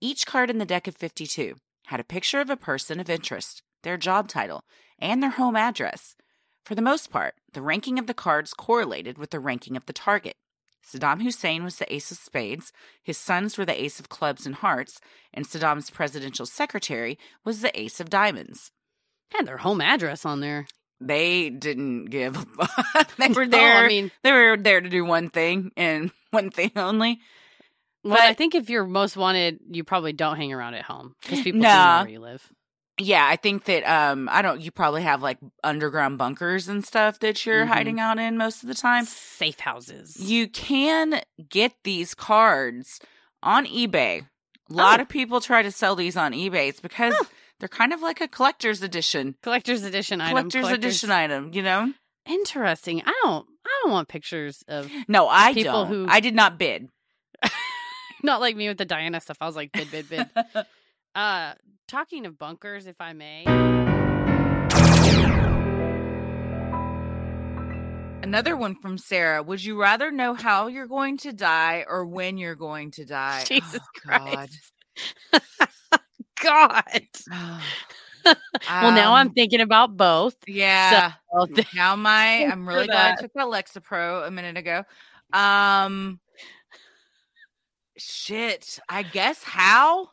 Each 0.00 0.26
card 0.26 0.50
in 0.50 0.58
the 0.58 0.64
deck 0.64 0.86
of 0.86 0.96
52 0.96 1.56
had 1.86 1.98
a 1.98 2.04
picture 2.04 2.40
of 2.40 2.50
a 2.50 2.56
person 2.56 3.00
of 3.00 3.10
interest, 3.10 3.62
their 3.82 3.96
job 3.96 4.28
title, 4.28 4.64
and 5.02 5.22
their 5.22 5.30
home 5.30 5.56
address. 5.56 6.16
For 6.64 6.74
the 6.74 6.80
most 6.82 7.10
part, 7.10 7.34
the 7.52 7.60
ranking 7.60 7.98
of 7.98 8.06
the 8.06 8.14
cards 8.14 8.54
correlated 8.54 9.18
with 9.18 9.30
the 9.30 9.40
ranking 9.40 9.76
of 9.76 9.84
the 9.86 9.92
target. 9.92 10.36
Saddam 10.84 11.22
Hussein 11.22 11.62
was 11.64 11.76
the 11.76 11.92
ace 11.94 12.10
of 12.10 12.16
spades, 12.18 12.72
his 13.02 13.18
sons 13.18 13.56
were 13.58 13.64
the 13.64 13.80
ace 13.80 14.00
of 14.00 14.08
clubs 14.08 14.46
and 14.46 14.54
hearts, 14.56 15.00
and 15.34 15.46
Saddam's 15.46 15.90
presidential 15.90 16.46
secretary 16.46 17.18
was 17.44 17.60
the 17.60 17.78
ace 17.80 18.00
of 18.00 18.10
diamonds. 18.10 18.70
Had 19.30 19.46
their 19.46 19.58
home 19.58 19.80
address 19.80 20.24
on 20.24 20.40
there. 20.40 20.66
They 21.00 21.50
didn't 21.50 22.06
give 22.06 22.34
they 23.18 23.28
were 23.28 23.46
No, 23.46 23.50
there. 23.58 23.84
I 23.84 23.88
mean, 23.88 24.10
they 24.22 24.30
were 24.32 24.56
there 24.56 24.80
to 24.80 24.88
do 24.88 25.04
one 25.04 25.30
thing 25.30 25.72
and 25.76 26.10
one 26.30 26.50
thing 26.50 26.70
only. 26.76 27.20
well, 28.04 28.14
But- 28.16 28.20
I 28.22 28.34
think 28.34 28.54
if 28.54 28.68
you're 28.70 28.84
most 28.86 29.16
wanted, 29.16 29.58
you 29.70 29.82
probably 29.84 30.12
don't 30.12 30.36
hang 30.36 30.52
around 30.52 30.74
at 30.74 30.82
home 30.84 31.14
because 31.22 31.42
people 31.42 31.60
Nah. 31.60 31.98
know 31.98 32.04
where 32.04 32.12
you 32.12 32.20
live. 32.20 32.48
Yeah, 33.04 33.26
I 33.26 33.36
think 33.36 33.64
that 33.64 33.84
um 33.84 34.28
I 34.30 34.42
don't 34.42 34.60
you 34.60 34.70
probably 34.70 35.02
have 35.02 35.22
like 35.22 35.38
underground 35.64 36.18
bunkers 36.18 36.68
and 36.68 36.84
stuff 36.84 37.18
that 37.20 37.44
you're 37.44 37.64
Mhm. 37.64 37.68
hiding 37.68 38.00
out 38.00 38.18
in 38.18 38.36
most 38.36 38.62
of 38.62 38.68
the 38.68 38.74
time. 38.74 39.04
Safe 39.06 39.58
houses. 39.60 40.16
You 40.18 40.46
can 40.48 41.20
get 41.48 41.72
these 41.84 42.14
cards 42.14 43.00
on 43.42 43.66
eBay. 43.66 44.26
A 44.70 44.72
lot 44.72 45.00
Oh. 45.00 45.02
of 45.02 45.08
people 45.08 45.40
try 45.40 45.62
to 45.62 45.70
sell 45.72 45.96
these 45.96 46.16
on 46.16 46.32
eBay. 46.32 46.68
It's 46.68 46.80
because 46.80 47.14
they're 47.58 47.68
kind 47.68 47.92
of 47.92 48.00
like 48.02 48.20
a 48.20 48.28
collector's 48.28 48.82
edition. 48.82 49.36
collector's 49.42 49.82
edition 49.84 50.20
item. 50.20 50.50
Collector's, 50.50 50.68
edition 50.72 51.10
item, 51.10 51.50
you 51.52 51.62
know? 51.62 51.92
Interesting. 52.26 53.02
I 53.04 53.12
don't. 53.24 53.46
I 53.66 53.80
don't 53.82 53.92
want 53.92 54.08
pictures 54.08 54.62
of 54.68 54.90
No, 55.08 55.28
I 55.28 55.54
People 55.54 55.72
don't. 55.72 55.88
who- 55.88 56.06
I 56.08 56.20
did 56.20 56.34
not 56.34 56.58
bid. 56.58 56.88
not 58.22 58.40
like 58.40 58.54
me 58.56 58.68
with 58.68 58.78
the 58.78 58.84
Diana 58.84 59.20
stuff. 59.20 59.38
I 59.40 59.46
was 59.46 59.56
like 59.56 59.72
bid 59.72 59.90
bid 59.90 60.08
bid. 60.08 60.28
uh, 61.14 61.54
talking 61.92 62.24
of 62.24 62.38
bunkers, 62.38 62.86
if 62.86 62.96
I 63.00 63.12
may. 63.12 63.44
Another 68.22 68.56
one 68.56 68.76
from 68.80 68.96
Sarah. 68.96 69.42
Would 69.42 69.62
you 69.62 69.78
rather 69.78 70.10
know 70.10 70.32
how 70.32 70.68
you're 70.68 70.86
going 70.86 71.18
to 71.18 71.34
die 71.34 71.84
or 71.86 72.06
when 72.06 72.38
you're 72.38 72.54
going 72.54 72.92
to 72.92 73.04
die? 73.04 73.44
Jesus 73.46 73.80
Oh, 73.82 74.00
God. 74.08 74.48
Christ. 75.30 75.52
God. 76.42 77.08
well, 78.24 78.92
now 78.92 79.12
I'm 79.12 79.26
Um, 79.28 79.34
thinking 79.34 79.60
about 79.60 79.94
both. 79.94 80.36
Yeah. 80.46 81.12
So, 81.34 81.62
now 81.74 81.94
my 81.94 82.46
I'm 82.50 82.66
really 82.66 82.86
glad 82.86 83.18
I 83.18 83.20
took 83.20 83.32
that 83.34 83.46
Lexapro 83.48 84.26
a 84.26 84.30
minute 84.30 84.56
ago. 84.56 84.84
Um 85.34 86.20
shit. 87.98 88.78
I 88.88 89.02
guess 89.02 89.42
how? 89.42 90.08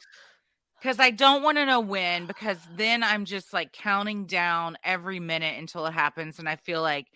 Because 0.81 0.99
I 0.99 1.11
don't 1.11 1.43
want 1.43 1.57
to 1.57 1.65
know 1.65 1.79
when, 1.79 2.25
because 2.25 2.57
then 2.75 3.03
I'm 3.03 3.25
just 3.25 3.53
like 3.53 3.73
counting 3.73 4.25
down 4.25 4.77
every 4.83 5.19
minute 5.19 5.57
until 5.59 5.85
it 5.85 5.93
happens, 5.93 6.39
and 6.39 6.47
I 6.47 6.55
feel 6.55 6.81
like 6.81 7.07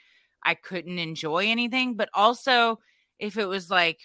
I 0.43 0.55
couldn't 0.55 1.00
enjoy 1.00 1.46
anything. 1.48 1.96
But 1.96 2.10
also, 2.13 2.79
if 3.20 3.38
it 3.38 3.46
was 3.46 3.70
like 3.70 4.00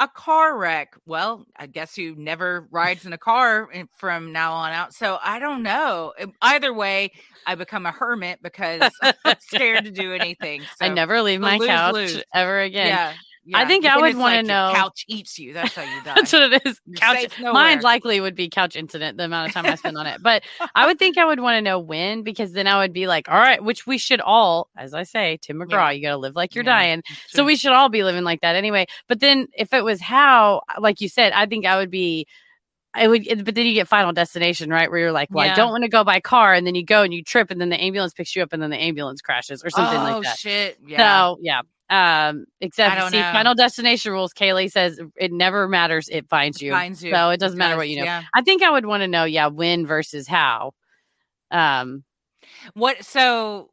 a 0.00 0.08
car 0.08 0.56
wreck. 0.56 0.94
Well, 1.06 1.44
I 1.56 1.66
guess 1.66 1.98
you 1.98 2.14
never 2.16 2.68
rides 2.70 3.04
in 3.04 3.12
a 3.12 3.18
car 3.18 3.68
from 3.96 4.32
now 4.32 4.52
on 4.52 4.72
out. 4.72 4.94
So 4.94 5.18
I 5.22 5.38
don't 5.38 5.62
know. 5.62 6.12
Um, 6.20 6.32
either 6.40 6.72
way, 6.72 7.12
I 7.46 7.54
become 7.54 7.86
a 7.86 7.90
hermit 7.90 8.40
because 8.42 8.92
I'm 9.24 9.36
scared 9.40 9.84
to 9.84 9.90
do 9.90 10.12
anything. 10.12 10.62
So 10.76 10.86
I 10.86 10.88
never 10.88 11.20
leave 11.22 11.40
my 11.40 11.56
lose, 11.56 11.68
couch 11.68 11.94
lose. 11.94 12.22
ever 12.34 12.60
again. 12.60 12.86
Yeah. 12.86 13.12
Yeah. 13.48 13.60
I 13.60 13.64
think 13.64 13.86
I 13.86 13.96
would 13.96 14.14
want 14.14 14.18
like 14.18 14.40
to 14.42 14.46
know. 14.46 14.72
Couch 14.74 15.06
eats 15.08 15.38
you. 15.38 15.54
That's 15.54 15.74
how 15.74 15.80
you 15.80 15.88
die. 16.04 16.12
That's 16.16 16.34
what 16.34 16.52
it 16.52 16.66
is. 16.66 16.78
couch. 16.96 17.40
Mine 17.40 17.80
likely 17.80 18.20
would 18.20 18.34
be 18.34 18.50
couch 18.50 18.76
incident. 18.76 19.16
The 19.16 19.24
amount 19.24 19.48
of 19.48 19.54
time 19.54 19.64
I 19.64 19.74
spend 19.76 19.96
on 19.96 20.06
it, 20.06 20.22
but 20.22 20.42
I 20.74 20.84
would 20.84 20.98
think 20.98 21.16
I 21.16 21.24
would 21.24 21.40
want 21.40 21.56
to 21.56 21.62
know 21.62 21.78
when 21.78 22.24
because 22.24 22.52
then 22.52 22.66
I 22.66 22.78
would 22.80 22.92
be 22.92 23.06
like, 23.06 23.26
all 23.26 23.38
right, 23.38 23.64
which 23.64 23.86
we 23.86 23.96
should 23.96 24.20
all, 24.20 24.68
as 24.76 24.92
I 24.92 25.04
say, 25.04 25.38
Tim 25.40 25.60
McGraw, 25.60 25.70
yeah. 25.70 25.90
you 25.92 26.02
got 26.02 26.10
to 26.10 26.18
live 26.18 26.36
like 26.36 26.54
you're 26.54 26.62
yeah, 26.62 26.78
dying. 26.78 27.02
So 27.28 27.42
we 27.42 27.56
should 27.56 27.72
all 27.72 27.88
be 27.88 28.04
living 28.04 28.22
like 28.22 28.42
that 28.42 28.54
anyway. 28.54 28.84
But 29.08 29.20
then 29.20 29.46
if 29.56 29.72
it 29.72 29.82
was 29.82 30.02
how, 30.02 30.60
like 30.78 31.00
you 31.00 31.08
said, 31.08 31.32
I 31.32 31.46
think 31.46 31.64
I 31.64 31.78
would 31.78 31.90
be. 31.90 32.26
I 32.94 33.06
would, 33.06 33.28
eh, 33.28 33.42
but 33.44 33.54
then 33.54 33.66
you 33.66 33.74
get 33.74 33.86
Final 33.86 34.12
Destination, 34.12 34.70
right? 34.70 34.90
Where 34.90 34.98
you're 34.98 35.12
like, 35.12 35.28
well. 35.30 35.48
I 35.48 35.54
don't 35.54 35.70
want 35.70 35.84
to 35.84 35.90
go 35.90 36.04
by 36.04 36.20
car, 36.20 36.52
and 36.52 36.66
then 36.66 36.74
you 36.74 36.84
go 36.84 37.02
and 37.02 37.12
you 37.12 37.22
trip, 37.22 37.50
and 37.50 37.60
then 37.60 37.68
the 37.68 37.80
ambulance 37.80 38.12
picks 38.12 38.34
you 38.34 38.42
up, 38.42 38.52
and 38.52 38.62
then 38.62 38.70
the 38.70 38.82
ambulance 38.82 39.20
crashes 39.20 39.62
or 39.62 39.70
something 39.70 39.98
oh, 39.98 40.02
like 40.02 40.22
that. 40.24 40.32
Oh 40.32 40.36
shit! 40.36 40.78
Yeah. 40.84 40.96
So 40.96 41.38
yeah, 41.42 41.60
um, 41.90 42.44
except 42.60 43.10
see, 43.10 43.18
know. 43.18 43.32
Final 43.32 43.54
Destination 43.54 44.12
rules. 44.12 44.34
Kaylee 44.34 44.70
says 44.70 45.00
it 45.16 45.32
never 45.32 45.68
matters; 45.68 46.08
it 46.10 46.28
finds 46.28 46.60
you. 46.60 46.72
It 46.72 46.74
finds 46.74 47.02
you. 47.02 47.12
So 47.12 47.30
it 47.30 47.40
doesn't 47.40 47.56
it 47.56 47.58
matter 47.58 47.74
does, 47.74 47.78
what 47.78 47.88
you 47.88 47.96
know. 47.98 48.04
Yeah. 48.04 48.24
I 48.34 48.42
think 48.42 48.62
I 48.62 48.70
would 48.70 48.86
want 48.86 49.02
to 49.02 49.08
know, 49.08 49.24
yeah, 49.24 49.46
when 49.46 49.86
versus 49.86 50.26
how. 50.26 50.72
Um, 51.50 52.04
what? 52.74 53.04
So, 53.04 53.70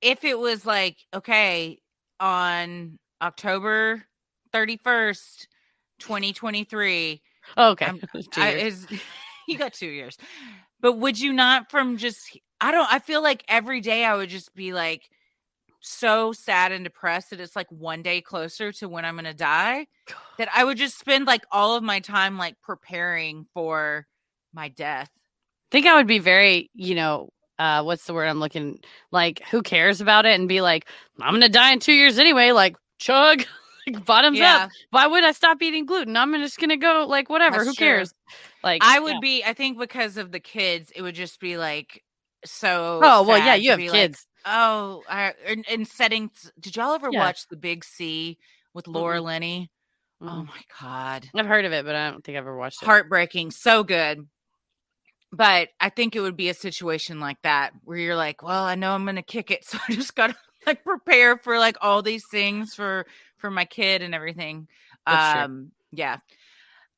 if 0.00 0.24
it 0.24 0.38
was 0.38 0.64
like 0.64 0.96
okay 1.12 1.78
on 2.20 2.98
October 3.20 4.04
thirty 4.52 4.78
first, 4.78 5.48
twenty 5.98 6.32
twenty 6.32 6.64
three. 6.64 7.20
Okay, 7.56 7.92
I, 8.36 8.52
is 8.52 8.86
you 9.46 9.58
got 9.58 9.74
two 9.74 9.88
years, 9.88 10.16
but 10.80 10.94
would 10.94 11.20
you 11.20 11.34
not 11.34 11.70
from 11.70 11.98
just? 11.98 12.38
I 12.62 12.72
don't. 12.72 12.90
I 12.90 12.98
feel 12.98 13.22
like 13.22 13.44
every 13.46 13.82
day 13.82 14.06
I 14.06 14.16
would 14.16 14.30
just 14.30 14.54
be 14.54 14.72
like 14.72 15.10
so 15.80 16.32
sad 16.32 16.72
and 16.72 16.84
depressed 16.84 17.30
that 17.30 17.40
it's 17.40 17.56
like 17.56 17.70
one 17.70 18.02
day 18.02 18.20
closer 18.20 18.72
to 18.72 18.88
when 18.88 19.04
I'm 19.04 19.14
going 19.14 19.24
to 19.24 19.34
die 19.34 19.86
that 20.38 20.48
I 20.54 20.64
would 20.64 20.76
just 20.76 20.98
spend 20.98 21.26
like 21.26 21.44
all 21.52 21.76
of 21.76 21.82
my 21.82 22.00
time 22.00 22.36
like 22.36 22.60
preparing 22.62 23.46
for 23.54 24.06
my 24.52 24.68
death. 24.68 25.10
I 25.14 25.70
think 25.70 25.86
I 25.86 25.96
would 25.96 26.06
be 26.06 26.18
very, 26.18 26.70
you 26.74 26.94
know, 26.94 27.28
uh, 27.58 27.82
what's 27.82 28.04
the 28.04 28.14
word 28.14 28.26
I'm 28.26 28.40
looking 28.40 28.80
like? 29.10 29.42
Who 29.50 29.62
cares 29.62 30.00
about 30.00 30.26
it? 30.26 30.38
And 30.38 30.48
be 30.48 30.60
like, 30.60 30.88
I'm 31.20 31.34
gonna 31.34 31.48
die 31.48 31.72
in 31.72 31.80
two 31.80 31.92
years 31.92 32.18
anyway. 32.18 32.52
Like, 32.52 32.76
chug, 32.98 33.44
bottoms 34.04 34.38
yeah. 34.38 34.64
up. 34.64 34.70
Why 34.90 35.06
would 35.06 35.24
I 35.24 35.32
stop 35.32 35.60
eating 35.60 35.84
gluten? 35.84 36.16
I'm 36.16 36.32
just 36.34 36.58
gonna 36.58 36.76
go 36.76 37.04
like 37.08 37.28
whatever. 37.28 37.58
That's 37.58 37.68
Who 37.68 37.74
true. 37.74 37.86
cares? 37.86 38.14
Like, 38.62 38.82
I 38.84 39.00
would 39.00 39.14
yeah. 39.14 39.20
be. 39.20 39.44
I 39.44 39.54
think 39.54 39.78
because 39.78 40.16
of 40.16 40.30
the 40.30 40.40
kids, 40.40 40.92
it 40.94 41.02
would 41.02 41.16
just 41.16 41.40
be 41.40 41.56
like 41.56 42.04
so. 42.44 43.00
Oh 43.02 43.24
well, 43.24 43.38
yeah, 43.38 43.54
you 43.54 43.70
have 43.70 43.80
kids. 43.80 44.27
Oh, 44.44 45.02
I, 45.08 45.34
in, 45.46 45.64
in 45.64 45.84
settings. 45.84 46.50
Did 46.58 46.76
y'all 46.76 46.94
ever 46.94 47.10
yeah. 47.10 47.20
watch 47.20 47.48
The 47.48 47.56
Big 47.56 47.84
C 47.84 48.38
with 48.74 48.86
Laura 48.86 49.16
mm-hmm. 49.16 49.26
Linney? 49.26 49.70
Mm-hmm. 50.22 50.32
Oh 50.32 50.44
my 50.44 50.62
god, 50.80 51.28
I've 51.34 51.46
heard 51.46 51.64
of 51.64 51.72
it, 51.72 51.84
but 51.84 51.94
I 51.94 52.10
don't 52.10 52.24
think 52.24 52.36
I've 52.36 52.42
ever 52.42 52.56
watched 52.56 52.82
it. 52.82 52.86
Heartbreaking, 52.86 53.52
so 53.52 53.84
good. 53.84 54.26
But 55.30 55.68
I 55.78 55.90
think 55.90 56.16
it 56.16 56.20
would 56.20 56.36
be 56.36 56.48
a 56.48 56.54
situation 56.54 57.20
like 57.20 57.40
that 57.42 57.72
where 57.84 57.98
you're 57.98 58.16
like, 58.16 58.42
well, 58.42 58.64
I 58.64 58.74
know 58.74 58.92
I'm 58.92 59.04
gonna 59.04 59.22
kick 59.22 59.50
it, 59.50 59.64
so 59.66 59.78
I 59.88 59.94
just 59.94 60.14
gotta 60.14 60.34
like 60.66 60.84
prepare 60.84 61.36
for 61.36 61.58
like 61.58 61.76
all 61.80 62.02
these 62.02 62.24
things 62.30 62.74
for 62.74 63.06
for 63.36 63.50
my 63.50 63.64
kid 63.64 64.02
and 64.02 64.14
everything. 64.14 64.66
That's 65.06 65.44
um, 65.44 65.70
true. 65.90 65.98
yeah. 65.98 66.16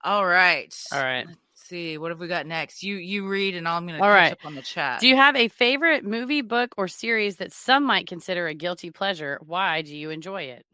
All 0.02 0.24
right. 0.24 0.74
All 0.92 1.02
right 1.02 1.26
see. 1.70 1.96
What 1.96 2.10
have 2.10 2.20
we 2.20 2.28
got 2.28 2.46
next? 2.46 2.82
You 2.82 2.96
you 2.96 3.26
read, 3.26 3.54
and 3.54 3.66
I'm 3.66 3.86
going 3.86 3.98
to 3.98 4.02
catch 4.02 4.08
right. 4.08 4.32
up 4.32 4.44
on 4.44 4.54
the 4.54 4.62
chat. 4.62 5.00
Do 5.00 5.08
you 5.08 5.16
have 5.16 5.36
a 5.36 5.48
favorite 5.48 6.04
movie, 6.04 6.42
book, 6.42 6.74
or 6.76 6.88
series 6.88 7.36
that 7.36 7.52
some 7.52 7.84
might 7.84 8.06
consider 8.06 8.46
a 8.46 8.54
guilty 8.54 8.90
pleasure? 8.90 9.38
Why 9.46 9.82
do 9.82 9.96
you 9.96 10.10
enjoy 10.10 10.42
it? 10.42 10.66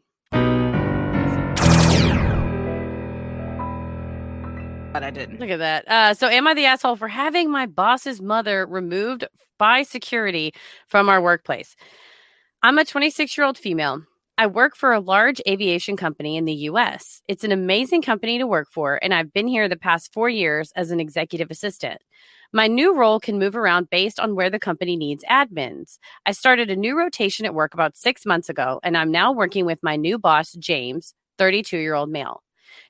But 4.93 5.03
I 5.03 5.11
didn't. 5.11 5.39
Look 5.39 5.51
at 5.51 5.59
that. 5.59 5.87
Uh, 5.87 6.13
so, 6.15 6.27
am 6.27 6.47
I 6.47 6.55
the 6.55 6.65
asshole 6.65 6.95
for 6.95 7.07
having 7.07 7.51
my 7.51 7.67
boss's 7.67 8.19
mother 8.19 8.65
removed 8.65 9.25
by 9.59 9.83
security 9.83 10.53
from 10.87 11.07
our 11.07 11.21
workplace? 11.21 11.75
I'm 12.63 12.79
a 12.79 12.85
26 12.85 13.37
year 13.37 13.45
old 13.45 13.57
female. 13.57 14.01
I 14.39 14.45
work 14.45 14.75
for 14.75 14.93
a 14.93 14.99
large 14.99 15.41
aviation 15.47 15.97
company 15.97 16.37
in 16.37 16.45
the 16.45 16.53
US. 16.69 17.23
It's 17.27 17.43
an 17.43 17.51
amazing 17.51 18.03
company 18.03 18.37
to 18.37 18.45
work 18.45 18.67
for, 18.71 18.99
and 19.01 19.11
I've 19.11 19.33
been 19.33 19.47
here 19.47 19.67
the 19.67 19.75
past 19.75 20.13
four 20.13 20.29
years 20.29 20.71
as 20.75 20.91
an 20.91 20.99
executive 20.99 21.49
assistant. 21.49 22.03
My 22.53 22.67
new 22.67 22.95
role 22.95 23.19
can 23.19 23.39
move 23.39 23.55
around 23.55 23.89
based 23.89 24.19
on 24.19 24.35
where 24.35 24.51
the 24.51 24.59
company 24.59 24.95
needs 24.95 25.23
admins. 25.27 25.97
I 26.27 26.33
started 26.33 26.69
a 26.69 26.75
new 26.75 26.95
rotation 26.95 27.47
at 27.47 27.55
work 27.55 27.73
about 27.73 27.97
six 27.97 28.27
months 28.27 28.47
ago, 28.47 28.79
and 28.83 28.95
I'm 28.95 29.11
now 29.11 29.31
working 29.31 29.65
with 29.65 29.81
my 29.81 29.95
new 29.95 30.19
boss, 30.19 30.53
James, 30.53 31.15
32 31.39 31.79
year 31.79 31.95
old 31.95 32.11
male. 32.11 32.43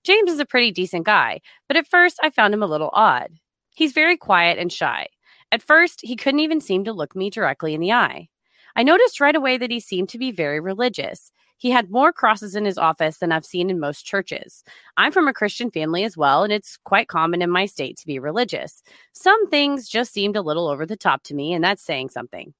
James 0.03 0.29
is 0.29 0.39
a 0.41 0.45
pretty 0.45 0.73
decent 0.73 1.05
guy, 1.05 1.39
but 1.69 1.77
at 1.77 1.87
first 1.87 2.19
I 2.21 2.29
found 2.29 2.53
him 2.53 2.63
a 2.63 2.67
little 2.67 2.89
odd. 2.91 3.29
He's 3.73 3.93
very 3.93 4.17
quiet 4.17 4.59
and 4.59 4.71
shy. 4.71 5.07
At 5.53 5.61
first, 5.61 6.01
he 6.03 6.17
couldn't 6.17 6.41
even 6.41 6.59
seem 6.59 6.83
to 6.83 6.91
look 6.91 7.15
me 7.15 7.29
directly 7.29 7.73
in 7.73 7.79
the 7.79 7.93
eye. 7.93 8.27
I 8.75 8.83
noticed 8.83 9.19
right 9.19 9.35
away 9.35 9.57
that 9.57 9.71
he 9.71 9.79
seemed 9.79 10.09
to 10.09 10.19
be 10.19 10.31
very 10.31 10.59
religious. 10.59 11.31
He 11.57 11.71
had 11.71 11.89
more 11.89 12.13
crosses 12.13 12.55
in 12.55 12.65
his 12.65 12.77
office 12.77 13.17
than 13.17 13.31
I've 13.31 13.45
seen 13.45 13.69
in 13.69 13.79
most 13.79 14.05
churches. 14.05 14.63
I'm 14.95 15.11
from 15.11 15.27
a 15.27 15.33
Christian 15.33 15.71
family 15.71 16.03
as 16.03 16.15
well, 16.15 16.43
and 16.43 16.53
it's 16.53 16.77
quite 16.83 17.07
common 17.07 17.41
in 17.41 17.49
my 17.49 17.65
state 17.65 17.97
to 17.97 18.05
be 18.05 18.19
religious. 18.19 18.83
Some 19.13 19.49
things 19.49 19.89
just 19.89 20.13
seemed 20.13 20.35
a 20.35 20.41
little 20.41 20.67
over 20.67 20.85
the 20.85 20.95
top 20.95 21.23
to 21.23 21.33
me, 21.33 21.53
and 21.53 21.63
that's 21.63 21.83
saying 21.83 22.09
something. 22.09 22.53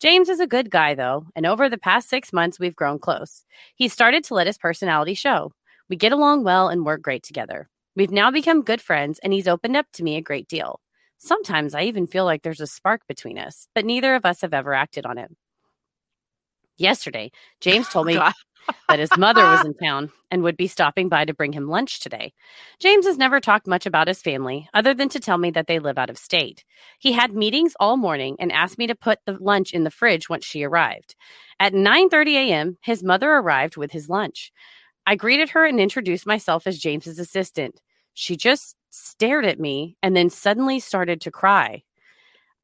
James 0.00 0.28
is 0.28 0.40
a 0.40 0.46
good 0.46 0.70
guy, 0.70 0.94
though, 0.94 1.26
and 1.34 1.46
over 1.46 1.68
the 1.68 1.78
past 1.78 2.08
six 2.08 2.32
months, 2.32 2.58
we've 2.58 2.76
grown 2.76 2.98
close. 2.98 3.44
He 3.74 3.88
started 3.88 4.24
to 4.24 4.34
let 4.34 4.46
his 4.46 4.58
personality 4.58 5.14
show. 5.14 5.52
We 5.88 5.96
get 5.96 6.12
along 6.12 6.44
well 6.44 6.68
and 6.68 6.84
work 6.84 7.02
great 7.02 7.22
together. 7.22 7.68
We've 7.96 8.10
now 8.10 8.30
become 8.30 8.62
good 8.62 8.80
friends, 8.80 9.18
and 9.22 9.32
he's 9.32 9.48
opened 9.48 9.76
up 9.76 9.86
to 9.94 10.02
me 10.02 10.16
a 10.16 10.22
great 10.22 10.48
deal. 10.48 10.80
Sometimes 11.18 11.74
I 11.74 11.82
even 11.82 12.06
feel 12.06 12.24
like 12.24 12.42
there's 12.42 12.60
a 12.60 12.66
spark 12.66 13.02
between 13.08 13.38
us, 13.38 13.68
but 13.74 13.84
neither 13.84 14.14
of 14.14 14.24
us 14.24 14.40
have 14.40 14.54
ever 14.54 14.74
acted 14.74 15.06
on 15.06 15.18
it. 15.18 15.30
Yesterday, 16.76 17.30
James 17.60 17.88
told 17.88 18.06
me 18.08 18.18
that 18.88 18.98
his 18.98 19.16
mother 19.16 19.44
was 19.44 19.64
in 19.64 19.74
town 19.74 20.10
and 20.30 20.42
would 20.42 20.56
be 20.56 20.66
stopping 20.66 21.08
by 21.08 21.24
to 21.24 21.34
bring 21.34 21.52
him 21.52 21.68
lunch 21.68 22.00
today. 22.00 22.32
James 22.78 23.06
has 23.06 23.18
never 23.18 23.40
talked 23.40 23.66
much 23.66 23.86
about 23.86 24.08
his 24.08 24.22
family 24.22 24.68
other 24.74 24.94
than 24.94 25.08
to 25.10 25.20
tell 25.20 25.38
me 25.38 25.50
that 25.50 25.66
they 25.66 25.78
live 25.78 25.98
out 25.98 26.10
of 26.10 26.18
state. 26.18 26.64
He 26.98 27.12
had 27.12 27.32
meetings 27.32 27.74
all 27.78 27.96
morning 27.96 28.36
and 28.38 28.52
asked 28.52 28.78
me 28.78 28.86
to 28.86 28.94
put 28.94 29.18
the 29.26 29.36
lunch 29.40 29.72
in 29.72 29.84
the 29.84 29.90
fridge 29.90 30.28
once 30.28 30.44
she 30.44 30.64
arrived. 30.64 31.14
At 31.60 31.72
9:30 31.72 32.34
a.m., 32.34 32.78
his 32.82 33.02
mother 33.02 33.30
arrived 33.30 33.76
with 33.76 33.92
his 33.92 34.08
lunch. 34.08 34.52
I 35.06 35.16
greeted 35.16 35.50
her 35.50 35.66
and 35.66 35.78
introduced 35.78 36.26
myself 36.26 36.66
as 36.66 36.78
James's 36.78 37.18
assistant. 37.18 37.80
She 38.14 38.36
just 38.36 38.76
stared 38.90 39.44
at 39.44 39.60
me 39.60 39.96
and 40.02 40.16
then 40.16 40.30
suddenly 40.30 40.80
started 40.80 41.20
to 41.22 41.30
cry. 41.30 41.82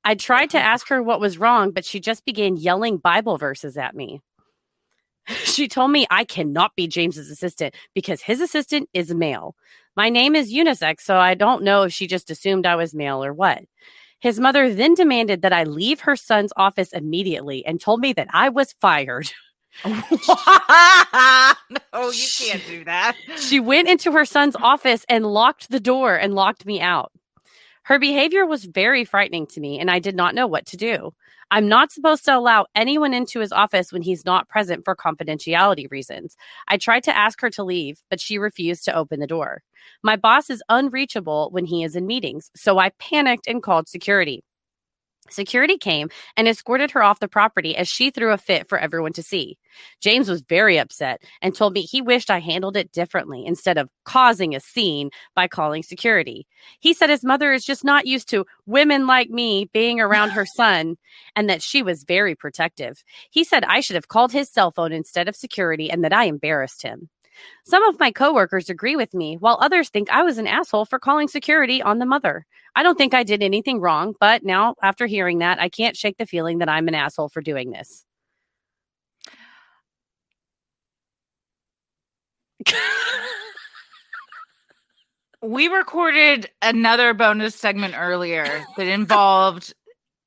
I 0.05 0.15
tried 0.15 0.51
to 0.51 0.59
mm-hmm. 0.59 0.67
ask 0.67 0.89
her 0.89 1.03
what 1.03 1.21
was 1.21 1.39
wrong, 1.39 1.71
but 1.71 1.85
she 1.85 2.01
just 2.01 2.25
began 2.25 2.57
yelling 2.57 2.99
Bible 2.99 3.39
verses 3.39 3.77
at 3.77 3.95
me. 3.95 4.21
She 5.45 5.69
told 5.69 5.93
me 5.93 6.07
I 6.11 6.25
cannot 6.25 6.75
be 6.75 6.89
James's 6.89 7.31
assistant 7.31 7.77
because 7.95 8.21
his 8.21 8.41
assistant 8.41 8.89
is 8.93 9.15
male. 9.15 9.55
My 9.95 10.09
name 10.09 10.35
is 10.35 10.53
unisex, 10.53 11.03
so 11.03 11.19
I 11.19 11.35
don't 11.35 11.63
know 11.63 11.83
if 11.83 11.93
she 11.93 12.09
just 12.09 12.31
assumed 12.31 12.67
I 12.67 12.75
was 12.75 12.95
male 12.95 13.23
or 13.23 13.33
what. 13.33 13.63
His 14.21 14.41
mother 14.41 14.73
then 14.75 14.95
demanded 14.95 15.43
that 15.43 15.53
I 15.53 15.65
leave 15.65 16.01
her 16.01 16.17
son's 16.17 16.53
office 16.57 16.93
immediately 16.93 17.65
and 17.65 17.81
told 17.81 18.01
me 18.01 18.13
that 18.15 18.29
I 18.33 18.49
was 18.49 18.75
fired. 18.81 19.31
no, 19.85 19.93
you 22.11 22.27
can't 22.39 22.63
do 22.67 22.85
that. 22.85 23.17
She 23.37 23.61
went 23.61 23.89
into 23.89 24.11
her 24.13 24.25
son's 24.25 24.57
office 24.57 25.05
and 25.09 25.25
locked 25.27 25.71
the 25.71 25.81
door 25.81 26.17
and 26.17 26.35
locked 26.35 26.67
me 26.67 26.81
out. 26.81 27.13
Her 27.91 27.99
behavior 27.99 28.47
was 28.47 28.67
very 28.67 29.05
frightening 29.05 29.49
to 29.49 29.61
me, 29.61 29.81
and 29.81 29.91
I 29.91 29.99
did 29.99 30.15
not 30.15 30.33
know 30.33 30.47
what 30.47 30.65
to 30.67 30.77
do. 30.77 31.13
I'm 31.51 31.67
not 31.67 31.91
supposed 31.91 32.25
to 32.27 32.37
allow 32.37 32.67
anyone 32.77 33.13
into 33.13 33.41
his 33.41 33.51
office 33.51 33.93
when 33.93 34.03
he's 34.03 34.25
not 34.25 34.49
present 34.49 34.85
for 34.85 34.95
confidentiality 34.95 35.91
reasons. 35.91 36.37
I 36.69 36.77
tried 36.77 37.03
to 37.03 37.17
ask 37.19 37.41
her 37.41 37.51
to 37.51 37.65
leave, 37.65 38.01
but 38.09 38.21
she 38.21 38.39
refused 38.39 38.85
to 38.85 38.95
open 38.95 39.19
the 39.19 39.27
door. 39.27 39.65
My 40.05 40.15
boss 40.15 40.51
is 40.51 40.63
unreachable 40.69 41.49
when 41.51 41.65
he 41.65 41.83
is 41.83 41.97
in 41.97 42.07
meetings, 42.07 42.53
so 42.55 42.79
I 42.79 42.91
panicked 43.01 43.49
and 43.49 43.61
called 43.61 43.89
security. 43.89 44.45
Security 45.31 45.79
came 45.79 46.09
and 46.37 46.49
escorted 46.49 46.91
her 46.91 47.03
off 47.03 47.21
the 47.21 47.29
property 47.29 47.77
as 47.77 47.89
she 47.89 48.11
threw 48.11 48.33
a 48.33 48.39
fit 48.39 48.69
for 48.69 48.79
everyone 48.79 49.13
to 49.15 49.23
see. 49.23 49.59
James 50.01 50.29
was 50.29 50.43
very 50.43 50.79
upset 50.79 51.23
and 51.41 51.55
told 51.55 51.73
me 51.73 51.83
he 51.83 52.03
wished 52.03 52.31
I 52.31 52.41
handled 52.41 52.77
it 52.77 52.93
differently 52.93 53.45
instead 53.47 53.79
of 53.79 53.89
causing 54.05 54.55
a 54.55 54.61
scene 54.61 55.11
by 55.35 55.49
calling 55.49 55.83
security. 55.83 56.47
He 56.81 56.93
said 56.93 57.11
his 57.11 57.25
mother 57.25 57.53
is 57.53 57.65
just 57.65 57.85
not 57.85 58.07
used 58.07 58.29
to 58.31 58.47
women 58.67 59.07
like 59.07 59.31
me 59.31 59.71
being 59.73 60.01
around 60.01 60.31
her 60.31 60.47
son 60.57 60.97
and 61.37 61.49
that 61.49 61.63
she 61.63 61.83
was 61.83 62.05
very 62.05 62.35
protective. 62.35 63.03
He 63.31 63.45
said 63.45 63.65
I 63.65 63.81
should 63.81 63.97
have 63.97 64.09
called 64.09 64.33
his 64.33 64.51
cell 64.51 64.71
phone 64.71 64.93
instead 64.93 65.29
of 65.29 65.37
security 65.37 65.91
and 65.91 66.05
that 66.05 66.13
I 66.13 66.25
embarrassed 66.25 66.83
him. 66.83 67.09
Some 67.65 67.83
of 67.85 67.99
my 67.99 68.11
coworkers 68.11 68.71
agree 68.71 68.97
with 68.97 69.15
me, 69.15 69.37
while 69.37 69.59
others 69.61 69.89
think 69.89 70.11
I 70.11 70.23
was 70.23 70.39
an 70.39 70.47
asshole 70.47 70.85
for 70.85 70.99
calling 70.99 71.29
security 71.29 71.83
on 71.83 71.99
the 71.99 72.07
mother. 72.07 72.47
I 72.75 72.83
don't 72.83 72.97
think 72.97 73.15
I 73.15 73.23
did 73.23 73.43
anything 73.43 73.81
wrong, 73.81 74.15
but 74.21 74.45
now 74.45 74.75
after 74.83 75.07
hearing 75.07 75.39
that, 75.39 75.61
I 75.61 75.69
can't 75.69 75.97
shake 75.97 76.19
the 76.19 76.27
feeling 76.27 76.59
that 76.59 76.69
I'm 76.69 76.89
an 76.89 76.95
asshole 76.95 77.29
for 77.29 77.41
doing 77.41 77.71
this. 77.71 78.05
we 85.43 85.69
recorded 85.69 86.51
another 86.61 87.15
bonus 87.15 87.55
segment 87.55 87.95
earlier 87.97 88.65
that 88.77 88.87
involved 88.87 89.73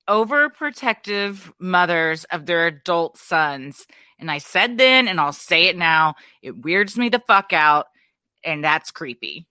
overprotective 0.09 1.51
mothers 1.59 2.23
of 2.25 2.45
their 2.45 2.67
adult 2.67 3.17
sons. 3.17 3.85
And 4.23 4.31
I 4.31 4.37
said 4.37 4.77
then, 4.77 5.09
and 5.09 5.19
I'll 5.19 5.33
say 5.33 5.65
it 5.65 5.77
now, 5.77 6.15
it 6.41 6.63
weirds 6.63 6.97
me 6.97 7.09
the 7.09 7.21
fuck 7.27 7.51
out. 7.51 7.87
And 8.45 8.63
that's 8.63 8.89
creepy. 8.89 9.45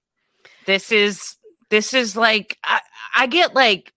This 0.64 0.90
is, 0.90 1.36
this 1.68 1.92
is 1.92 2.16
like, 2.16 2.56
I, 2.64 2.80
I 3.14 3.26
get 3.26 3.54
like 3.54 3.92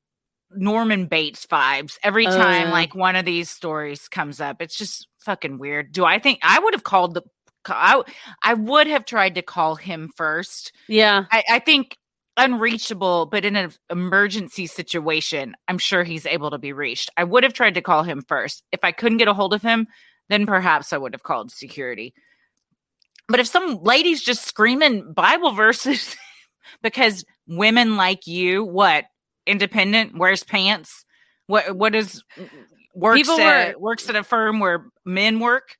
Norman 0.51 1.05
Bates 1.05 1.45
vibes 1.45 1.97
every 2.03 2.25
time 2.25 2.67
Uh. 2.67 2.71
like 2.71 2.93
one 2.93 3.15
of 3.15 3.23
these 3.23 3.49
stories 3.49 4.09
comes 4.09 4.41
up. 4.41 4.61
It's 4.61 4.77
just 4.77 5.07
fucking 5.19 5.59
weird. 5.59 5.93
Do 5.93 6.03
I 6.03 6.19
think 6.19 6.39
I 6.43 6.59
would 6.59 6.73
have 6.73 6.83
called 6.83 7.13
the, 7.13 7.21
I, 7.65 8.03
I 8.43 8.53
would 8.53 8.87
have 8.87 9.05
tried 9.05 9.35
to 9.35 9.41
call 9.41 9.75
him 9.75 10.11
first. 10.17 10.73
Yeah. 10.89 11.23
I, 11.31 11.43
I 11.49 11.59
think 11.59 11.95
unreachable, 12.35 13.27
but 13.27 13.45
in 13.45 13.55
an 13.55 13.71
emergency 13.89 14.67
situation, 14.67 15.55
I'm 15.69 15.77
sure 15.77 16.03
he's 16.03 16.25
able 16.25 16.51
to 16.51 16.57
be 16.57 16.73
reached. 16.73 17.09
I 17.15 17.23
would 17.23 17.43
have 17.43 17.53
tried 17.53 17.75
to 17.75 17.81
call 17.81 18.03
him 18.03 18.21
first. 18.27 18.61
If 18.73 18.81
I 18.83 18.91
couldn't 18.91 19.19
get 19.19 19.29
a 19.29 19.33
hold 19.33 19.53
of 19.53 19.61
him, 19.61 19.87
then 20.29 20.45
perhaps 20.45 20.91
I 20.93 20.97
would 20.97 21.13
have 21.13 21.23
called 21.23 21.51
security. 21.51 22.13
But 23.27 23.39
if 23.39 23.47
some 23.47 23.81
lady's 23.81 24.21
just 24.23 24.45
screaming 24.45 25.11
Bible 25.13 25.51
verses 25.51 26.15
because 26.83 27.25
women 27.47 27.97
like 27.97 28.27
you, 28.27 28.63
what 28.63 29.05
independent 29.47 30.17
wears 30.17 30.43
pants, 30.43 31.05
what 31.47 31.75
what 31.75 31.95
is 31.95 32.23
works 32.93 33.17
People 33.19 33.39
at, 33.39 33.75
were- 33.75 33.79
works 33.81 34.09
at 34.09 34.15
a 34.15 34.23
firm 34.23 34.59
where 34.59 34.85
men 35.05 35.39
work? 35.39 35.75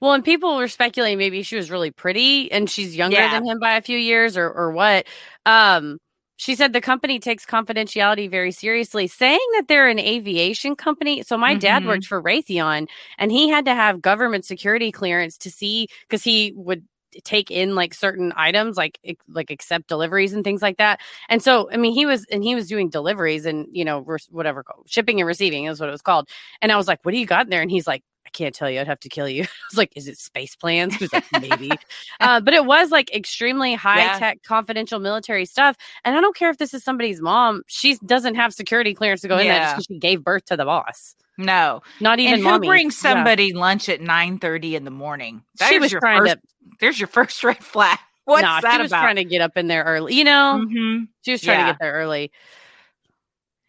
Well, 0.00 0.12
and 0.12 0.22
people 0.24 0.56
were 0.56 0.68
speculating 0.68 1.16
maybe 1.18 1.42
she 1.42 1.56
was 1.56 1.70
really 1.70 1.90
pretty 1.90 2.52
and 2.52 2.68
she's 2.68 2.94
younger 2.94 3.16
Yeah. 3.16 3.32
than 3.32 3.46
him 3.46 3.58
by 3.58 3.76
a 3.76 3.82
few 3.82 3.96
years 3.98 4.36
or 4.36 4.50
or 4.50 4.70
what. 4.72 5.06
Um 5.46 5.98
she 6.36 6.54
said 6.54 6.72
the 6.72 6.80
company 6.80 7.18
takes 7.18 7.44
confidentiality 7.46 8.30
very 8.30 8.52
seriously, 8.52 9.06
saying 9.06 9.38
that 9.54 9.68
they're 9.68 9.88
an 9.88 9.98
aviation 9.98 10.76
company. 10.76 11.22
So 11.22 11.36
my 11.38 11.54
dad 11.54 11.84
Mhm. 11.84 11.86
worked 11.86 12.06
for 12.06 12.22
Raytheon 12.22 12.88
and 13.18 13.32
he 13.32 13.48
had 13.48 13.64
to 13.66 13.74
have 13.74 14.02
government 14.02 14.44
security 14.44 14.92
clearance 14.92 15.38
to 15.38 15.50
see 15.50 15.88
because 16.08 16.22
he 16.22 16.52
would 16.56 16.84
take 17.24 17.50
in 17.50 17.74
like 17.74 17.94
certain 17.94 18.32
items 18.36 18.76
like 18.76 18.98
like 19.28 19.50
accept 19.50 19.88
deliveries 19.88 20.34
and 20.34 20.44
things 20.44 20.60
like 20.60 20.76
that 20.76 21.00
and 21.30 21.42
so 21.42 21.66
i 21.72 21.76
mean 21.78 21.94
he 21.94 22.04
was 22.04 22.26
and 22.30 22.44
he 22.44 22.54
was 22.54 22.68
doing 22.68 22.90
deliveries 22.90 23.46
and 23.46 23.66
you 23.72 23.84
know 23.86 24.04
whatever 24.30 24.62
shipping 24.86 25.18
and 25.18 25.26
receiving 25.26 25.64
is 25.64 25.80
what 25.80 25.88
it 25.88 25.92
was 25.92 26.02
called 26.02 26.28
and 26.60 26.70
i 26.72 26.76
was 26.76 26.86
like 26.86 26.98
what 27.04 27.12
do 27.12 27.18
you 27.18 27.24
got 27.24 27.46
in 27.46 27.50
there 27.50 27.62
and 27.62 27.70
he's 27.70 27.86
like 27.86 28.02
i 28.26 28.28
can't 28.30 28.54
tell 28.54 28.68
you 28.68 28.80
i'd 28.80 28.86
have 28.86 29.00
to 29.00 29.08
kill 29.08 29.28
you 29.28 29.42
I 29.66 29.68
was 29.70 29.78
like, 29.78 29.92
is 29.96 30.08
it 30.08 30.18
space 30.18 30.54
plans? 30.56 30.94
He 30.96 31.04
was 31.04 31.12
like, 31.12 31.24
maybe. 31.40 31.70
uh, 32.20 32.40
but 32.40 32.54
it 32.54 32.64
was 32.66 32.90
like 32.90 33.12
extremely 33.14 33.74
high 33.74 34.16
tech, 34.18 34.42
confidential 34.44 34.98
military 35.00 35.44
stuff. 35.44 35.76
And 36.04 36.16
I 36.16 36.20
don't 36.20 36.36
care 36.36 36.50
if 36.50 36.58
this 36.58 36.72
is 36.72 36.84
somebody's 36.84 37.20
mom. 37.20 37.62
She 37.66 37.96
doesn't 38.06 38.36
have 38.36 38.54
security 38.54 38.94
clearance 38.94 39.22
to 39.22 39.28
go 39.28 39.38
in 39.38 39.48
there 39.48 39.58
just 39.58 39.74
because 39.76 39.84
she 39.86 39.98
gave 39.98 40.22
birth 40.22 40.44
to 40.46 40.56
the 40.56 40.64
boss. 40.64 41.16
No. 41.36 41.82
Not 42.00 42.20
even 42.20 42.34
and 42.34 42.42
who 42.42 42.48
mommy. 42.50 42.68
brings 42.68 42.94
Yeah. 43.02 43.12
somebody 43.14 43.52
lunch 43.52 43.88
at 43.88 44.00
9 44.00 44.38
30 44.38 44.76
in 44.76 44.84
the 44.84 44.90
morning? 44.92 45.42
She 45.60 45.68
There's 45.70 45.80
was 45.82 45.92
your 45.92 46.00
trying 46.00 46.20
first, 46.20 46.34
to. 46.34 46.40
There's 46.80 47.00
your 47.00 47.08
first 47.08 47.42
red 47.44 47.62
flag. 47.64 47.98
What's 48.24 48.42
nah, 48.42 48.60
that 48.60 48.76
she 48.76 48.82
was 48.82 48.92
about? 48.92 49.02
trying 49.02 49.16
to 49.16 49.24
get 49.24 49.40
up 49.40 49.56
in 49.56 49.66
there 49.66 49.82
early. 49.84 50.14
You 50.14 50.24
know, 50.24 50.64
Mhm. 50.64 51.08
she 51.22 51.32
was 51.32 51.40
trying 51.42 51.58
Yeah. 51.60 51.66
to 51.66 51.72
get 51.72 51.78
there 51.80 51.92
early. 51.94 52.30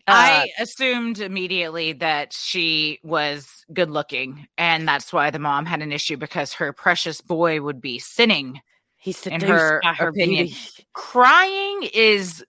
Uh, 0.08 0.13
I 0.13 0.50
assumed 0.58 1.20
immediately 1.20 1.91
that 1.93 2.32
she 2.32 3.00
was 3.04 3.65
good 3.74 3.89
looking, 3.89 4.48
and 4.58 4.88
that's 4.88 5.12
why 5.12 5.32
the 5.32 5.39
mom 5.39 5.65
had 5.65 5.82
an 5.82 5.91
issue 5.91 6.15
because 6.15 6.54
her 6.54 6.72
precious 6.72 7.20
boy 7.20 7.62
would 7.62 7.82
be 7.82 8.00
sinning. 8.00 8.62
he 8.96 9.13
in 9.26 9.41
her 9.41 9.82
her 9.84 10.10
opinion. 10.10 10.46
baby. 10.46 10.58
Crying 10.93 11.89
is 11.93 12.43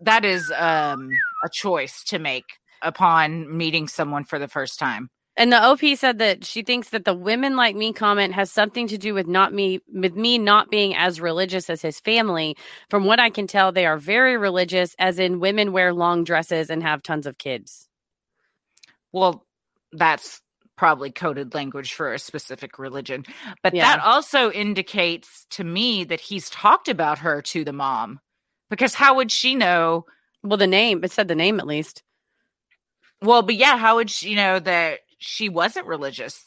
that 0.00 0.24
is 0.24 0.52
um, 0.56 1.10
a 1.44 1.48
choice 1.48 2.02
to 2.04 2.18
make 2.18 2.44
upon 2.82 3.56
meeting 3.56 3.86
someone 3.86 4.24
for 4.24 4.38
the 4.38 4.48
first 4.48 4.78
time. 4.78 5.08
And 5.36 5.52
the 5.52 5.62
OP 5.62 5.80
said 5.96 6.18
that 6.18 6.44
she 6.44 6.62
thinks 6.62 6.90
that 6.90 7.04
the 7.04 7.14
women 7.14 7.56
like 7.56 7.76
me 7.76 7.92
comment 7.92 8.32
has 8.34 8.50
something 8.50 8.88
to 8.88 8.96
do 8.96 9.12
with 9.12 9.26
not 9.26 9.52
me 9.52 9.80
with 9.92 10.14
me 10.14 10.38
not 10.38 10.70
being 10.70 10.94
as 10.94 11.20
religious 11.20 11.68
as 11.68 11.82
his 11.82 12.00
family. 12.00 12.56
From 12.88 13.04
what 13.04 13.20
I 13.20 13.28
can 13.28 13.46
tell, 13.46 13.70
they 13.70 13.84
are 13.86 13.98
very 13.98 14.36
religious, 14.38 14.94
as 14.98 15.18
in 15.18 15.40
women 15.40 15.72
wear 15.72 15.92
long 15.92 16.24
dresses 16.24 16.70
and 16.70 16.82
have 16.82 17.02
tons 17.02 17.26
of 17.26 17.36
kids. 17.36 17.88
Well, 19.12 19.44
that's 19.92 20.40
probably 20.76 21.10
coded 21.10 21.54
language 21.54 21.94
for 21.94 22.12
a 22.12 22.18
specific 22.18 22.78
religion. 22.78 23.24
But 23.62 23.74
Yeah. 23.74 23.96
that 23.96 24.04
also 24.04 24.50
indicates 24.50 25.46
to 25.50 25.64
me 25.64 26.04
that 26.04 26.20
he's 26.20 26.50
talked 26.50 26.88
about 26.88 27.18
her 27.18 27.40
to 27.42 27.64
the 27.64 27.72
mom. 27.72 28.20
Because 28.68 28.94
how 28.94 29.14
would 29.16 29.30
she 29.32 29.54
know? 29.54 30.04
Well, 30.42 30.58
the 30.58 30.66
name 30.66 31.02
it 31.04 31.12
said 31.12 31.28
the 31.28 31.34
name 31.34 31.60
at 31.60 31.66
least. 31.66 32.02
Well, 33.22 33.42
but 33.42 33.54
yeah, 33.54 33.78
how 33.78 33.96
would 33.96 34.10
she 34.10 34.34
know 34.34 34.58
that 34.58 35.00
she 35.18 35.48
wasn't 35.48 35.86
religious? 35.86 36.44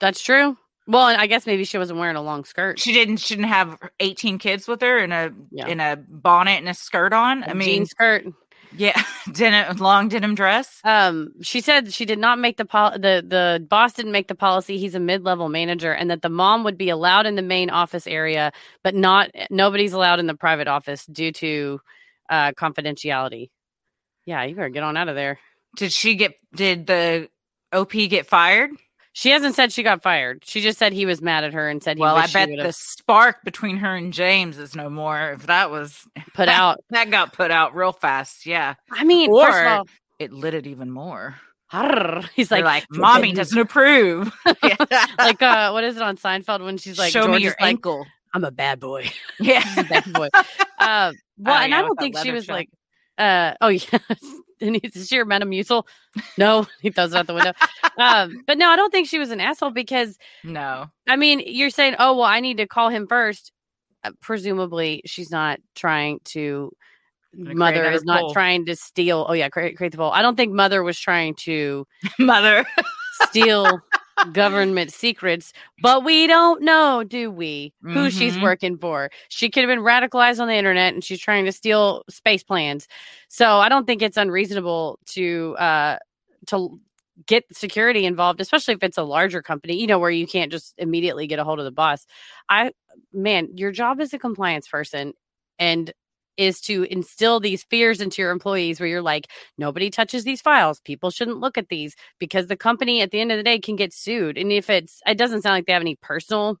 That's 0.00 0.22
true. 0.22 0.56
Well, 0.88 1.06
and 1.08 1.20
I 1.20 1.26
guess 1.28 1.46
maybe 1.46 1.64
she 1.64 1.78
wasn't 1.78 2.00
wearing 2.00 2.16
a 2.16 2.22
long 2.22 2.44
skirt. 2.44 2.78
She 2.80 2.92
didn't 2.92 3.18
shouldn't 3.18 3.46
have 3.48 3.78
18 4.00 4.38
kids 4.38 4.66
with 4.66 4.80
her 4.80 4.98
in 4.98 5.12
a 5.12 5.30
Yeah. 5.52 5.68
in 5.68 5.78
a 5.80 5.96
bonnet 6.08 6.58
and 6.58 6.68
a 6.68 6.74
skirt 6.74 7.12
on. 7.12 7.44
I 7.44 7.52
A 7.52 7.54
mean, 7.54 7.68
jean 7.68 7.86
skirt. 7.86 8.24
yeah, 8.76 9.00
denim 9.32 9.76
long 9.76 10.08
denim 10.08 10.34
dress. 10.34 10.80
Um, 10.82 11.34
she 11.40 11.60
said 11.60 11.92
she 11.94 12.04
did 12.04 12.18
not 12.18 12.40
make 12.40 12.56
the 12.56 12.64
pol- 12.64 12.98
the 12.98 13.24
the 13.24 13.64
boss 13.70 13.92
didn't 13.92 14.10
make 14.10 14.26
the 14.26 14.34
policy. 14.34 14.76
He's 14.76 14.96
a 14.96 15.00
mid 15.00 15.22
level 15.22 15.48
manager, 15.48 15.92
and 15.92 16.10
that 16.10 16.22
the 16.22 16.28
mom 16.28 16.64
would 16.64 16.76
be 16.76 16.88
allowed 16.90 17.26
in 17.26 17.36
the 17.36 17.42
main 17.42 17.70
office 17.70 18.08
area, 18.08 18.50
but 18.82 18.96
not 18.96 19.30
nobody's 19.50 19.92
allowed 19.92 20.18
in 20.18 20.26
the 20.26 20.34
private 20.36 20.66
office 20.66 21.06
due 21.06 21.30
to 21.32 21.80
uh, 22.28 22.50
confidentiality. 22.58 23.50
Yeah, 24.26 24.42
you 24.42 24.56
better 24.56 24.68
get 24.68 24.82
on 24.82 24.96
out 24.96 25.08
of 25.08 25.14
there. 25.14 25.38
Did 25.76 25.92
she 25.92 26.16
get 26.16 26.32
did 26.56 26.88
the 26.88 27.28
OP 27.72 27.92
get 27.92 28.26
fired? 28.26 28.70
She 29.14 29.28
hasn't 29.30 29.54
said 29.54 29.72
she 29.72 29.82
got 29.82 30.02
fired. 30.02 30.42
She 30.44 30.62
just 30.62 30.78
said 30.78 30.94
he 30.94 31.04
was 31.04 31.20
mad 31.20 31.44
at 31.44 31.52
her 31.52 31.68
and 31.68 31.82
said 31.82 31.98
he 31.98 32.00
Well, 32.00 32.16
I 32.16 32.26
bet 32.28 32.48
the 32.48 32.72
spark 32.72 33.44
between 33.44 33.76
her 33.76 33.94
and 33.94 34.10
James 34.12 34.56
is 34.58 34.74
no 34.74 34.88
more. 34.88 35.32
If 35.32 35.46
that 35.48 35.70
was 35.70 36.06
put 36.34 36.48
out. 36.48 36.78
that 36.90 37.10
got 37.10 37.34
put 37.34 37.50
out 37.50 37.74
real 37.74 37.92
fast, 37.92 38.46
yeah. 38.46 38.74
I 38.90 39.04
mean, 39.04 39.30
first 39.30 39.58
of 39.58 39.64
Or- 39.64 39.68
all, 39.68 39.88
It 40.18 40.32
lit 40.32 40.54
it 40.54 40.66
even 40.66 40.90
more. 40.90 41.34
He's 42.34 42.50
Like, 42.50 42.64
like, 42.64 42.84
mommy 42.90 43.32
doesn't 43.32 43.58
approve. 43.58 44.32
Like 45.18 45.40
uh, 45.42 45.70
what 45.72 45.84
is 45.84 45.96
it 45.96 46.02
on 46.02 46.16
Seinfeld 46.16 46.64
when 46.64 46.76
she's 46.78 46.98
like, 46.98 47.12
show 47.12 47.22
George 47.24 47.36
me 47.36 47.42
your 47.42 47.52
is 47.52 47.56
like, 47.60 47.68
ankle. 47.68 48.06
I'm 48.34 48.44
a 48.44 48.50
bad 48.50 48.80
boy. 48.80 49.10
Yeah. 49.40 49.62
bad 49.90 50.10
boy. 50.12 50.28
Uh, 50.34 50.44
well, 50.78 51.14
Oh, 51.46 51.50
and 51.52 51.70
yeah, 51.70 51.78
I 51.78 51.82
don't 51.82 51.98
think 51.98 52.16
she 52.18 52.30
was 52.32 52.46
check. 52.46 52.52
like, 52.54 52.68
uh, 53.18 53.54
oh 53.60 53.68
yeah, 53.68 53.98
and 54.66 54.78
he's 54.80 54.96
is 54.96 55.08
she 55.08 55.16
your 55.16 55.26
Metamucil? 55.26 55.84
No, 56.38 56.66
he 56.80 56.90
throws 56.90 57.12
it 57.12 57.16
out 57.18 57.26
the 57.26 57.34
window. 57.34 57.52
um, 57.98 58.42
but 58.46 58.58
no, 58.58 58.68
I 58.68 58.76
don't 58.76 58.90
think 58.90 59.08
she 59.08 59.18
was 59.18 59.30
an 59.30 59.40
asshole 59.40 59.70
because 59.70 60.18
no. 60.44 60.86
I 61.08 61.16
mean, 61.16 61.42
you're 61.44 61.70
saying, 61.70 61.96
oh 61.98 62.16
well, 62.16 62.26
I 62.26 62.40
need 62.40 62.58
to 62.58 62.66
call 62.66 62.88
him 62.88 63.06
first. 63.06 63.52
Uh, 64.04 64.12
presumably, 64.20 65.02
she's 65.04 65.30
not 65.30 65.60
trying 65.74 66.20
to. 66.24 66.72
Mother 67.34 67.90
is 67.90 68.04
not 68.04 68.20
poll. 68.20 68.32
trying 68.32 68.66
to 68.66 68.76
steal. 68.76 69.24
Oh 69.28 69.32
yeah, 69.32 69.48
create 69.48 69.76
create 69.76 69.92
the 69.92 69.98
poll. 69.98 70.12
I 70.12 70.20
don't 70.22 70.36
think 70.36 70.52
mother 70.52 70.82
was 70.82 70.98
trying 70.98 71.34
to 71.36 71.86
Mother. 72.18 72.66
steal 73.22 73.80
government 74.32 74.92
secrets, 74.92 75.52
but 75.80 76.04
we 76.04 76.26
don't 76.26 76.62
know, 76.62 77.02
do 77.04 77.30
we? 77.30 77.72
Who 77.92 78.10
she's 78.10 78.36
Mhm. 78.36 78.42
working 78.42 78.78
for. 78.78 79.10
She 79.28 79.50
could 79.50 79.62
have 79.62 79.68
been 79.68 79.84
radicalized 79.84 80.40
on 80.40 80.48
the 80.48 80.54
internet 80.54 80.94
and 80.94 81.02
she's 81.04 81.20
trying 81.20 81.44
to 81.46 81.52
steal 81.52 82.02
space 82.08 82.42
plans. 82.42 82.86
So 83.28 83.58
I 83.58 83.68
don't 83.68 83.86
think 83.86 84.02
it's 84.02 84.16
unreasonable 84.16 84.98
to 85.06 85.56
uh 85.58 85.98
to 86.48 86.80
get 87.26 87.44
security 87.54 88.04
involved, 88.06 88.40
especially 88.40 88.74
if 88.74 88.82
it's 88.82 88.98
a 88.98 89.02
larger 89.02 89.42
company, 89.42 89.78
you 89.80 89.86
know, 89.86 89.98
where 89.98 90.10
you 90.10 90.26
can't 90.26 90.50
just 90.50 90.74
immediately 90.78 91.26
get 91.26 91.38
a 91.38 91.44
hold 91.44 91.58
of 91.58 91.64
the 91.64 91.70
boss. 91.70 92.06
I 92.48 92.72
man, 93.12 93.48
your 93.56 93.72
job 93.72 94.00
as 94.00 94.12
a 94.12 94.18
compliance 94.18 94.68
person 94.68 95.12
and 95.58 95.92
is 96.36 96.60
to 96.62 96.84
instill 96.84 97.40
these 97.40 97.64
fears 97.64 98.00
into 98.00 98.22
your 98.22 98.30
employees 98.30 98.80
where 98.80 98.88
you're 98.88 99.02
like, 99.02 99.28
nobody 99.58 99.90
touches 99.90 100.24
these 100.24 100.40
files. 100.40 100.80
People 100.80 101.10
shouldn't 101.10 101.40
look 101.40 101.58
at 101.58 101.68
these 101.68 101.94
because 102.18 102.46
the 102.46 102.56
company 102.56 103.00
at 103.00 103.10
the 103.10 103.20
end 103.20 103.32
of 103.32 103.38
the 103.38 103.42
day 103.42 103.58
can 103.58 103.76
get 103.76 103.92
sued. 103.92 104.38
And 104.38 104.50
if 104.52 104.70
it's, 104.70 105.00
it 105.06 105.18
doesn't 105.18 105.42
sound 105.42 105.54
like 105.54 105.66
they 105.66 105.72
have 105.72 105.82
any 105.82 105.96
personal, 105.96 106.58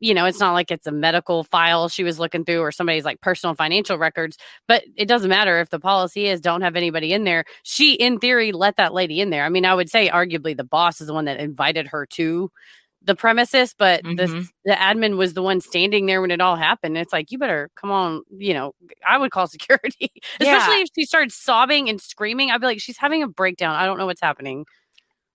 you 0.00 0.12
know, 0.12 0.26
it's 0.26 0.40
not 0.40 0.52
like 0.52 0.70
it's 0.70 0.86
a 0.86 0.92
medical 0.92 1.44
file 1.44 1.88
she 1.88 2.04
was 2.04 2.18
looking 2.18 2.44
through 2.44 2.60
or 2.60 2.70
somebody's 2.72 3.04
like 3.04 3.20
personal 3.20 3.54
financial 3.54 3.96
records, 3.96 4.36
but 4.68 4.84
it 4.96 5.06
doesn't 5.06 5.30
matter 5.30 5.60
if 5.60 5.70
the 5.70 5.80
policy 5.80 6.26
is 6.26 6.40
don't 6.40 6.60
have 6.60 6.76
anybody 6.76 7.12
in 7.12 7.24
there. 7.24 7.44
She, 7.62 7.94
in 7.94 8.18
theory, 8.18 8.52
let 8.52 8.76
that 8.76 8.92
lady 8.92 9.20
in 9.20 9.30
there. 9.30 9.44
I 9.44 9.48
mean, 9.48 9.64
I 9.64 9.74
would 9.74 9.88
say 9.88 10.10
arguably 10.10 10.56
the 10.56 10.64
boss 10.64 11.00
is 11.00 11.06
the 11.06 11.14
one 11.14 11.24
that 11.24 11.40
invited 11.40 11.86
her 11.88 12.06
to 12.06 12.50
the 13.04 13.14
premises, 13.14 13.74
but 13.78 14.02
the 14.02 14.10
Mhm. 14.26 14.48
the 14.64 14.72
admin 14.72 15.16
was 15.16 15.34
the 15.34 15.42
one 15.42 15.60
standing 15.60 16.06
there 16.06 16.20
when 16.20 16.30
it 16.30 16.40
all 16.40 16.56
happened. 16.56 16.96
It's 16.98 17.12
like 17.12 17.30
you 17.30 17.38
better 17.38 17.70
come 17.76 17.90
on, 17.90 18.22
you 18.38 18.54
know. 18.54 18.74
I 19.06 19.18
would 19.18 19.30
call 19.30 19.46
security, 19.58 20.10
Yeah. 20.40 20.56
especially 20.56 20.82
if 20.82 20.88
she 20.94 21.04
started 21.04 21.32
sobbing 21.32 21.88
and 21.88 22.00
screaming. 22.00 22.50
I'd 22.50 22.60
be 22.60 22.66
like, 22.66 22.80
she's 22.80 22.98
having 22.98 23.22
a 23.22 23.28
breakdown. 23.28 23.74
I 23.76 23.86
don't 23.86 23.98
know 23.98 24.06
what's 24.06 24.20
happening. 24.22 24.64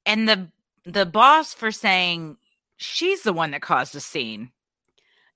and 0.05 0.27
the 0.27 0.49
the 0.85 1.05
boss 1.05 1.53
for 1.53 1.71
saying 1.71 2.37
she's 2.77 3.21
the 3.23 3.33
one 3.33 3.51
that 3.51 3.61
caused 3.61 3.93
the 3.93 3.99
scene. 3.99 4.51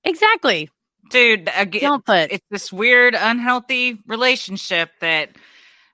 Exactly. 0.04 0.68
Dude, 1.10 1.48
again, 1.54 1.82
Don't 1.82 2.04
put. 2.04 2.32
it's 2.32 2.46
this 2.50 2.72
weird 2.72 3.14
unhealthy 3.14 3.98
relationship 4.06 4.90
that 5.00 5.30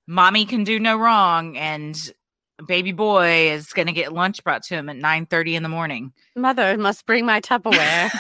mommy 0.07 0.47
can 0.47 0.63
do 0.65 0.79
no 0.79 0.97
wrong 0.97 1.57
and 1.57 2.13
baby 2.67 2.93
boy 2.93 3.51
is 3.51 3.73
going 3.73 3.87
to 3.87 3.93
get 3.93 4.13
lunch 4.13 4.43
brought 4.45 4.63
to 4.65 4.75
him 4.75 4.89
at 4.89 4.97
9:30 4.97 5.55
in 5.55 5.63
the 5.63 5.69
morning. 5.69 6.13
Mother 6.37 6.77
must 6.79 7.07
bring 7.07 7.27
my 7.27 7.41
Tupperware. 7.41 8.11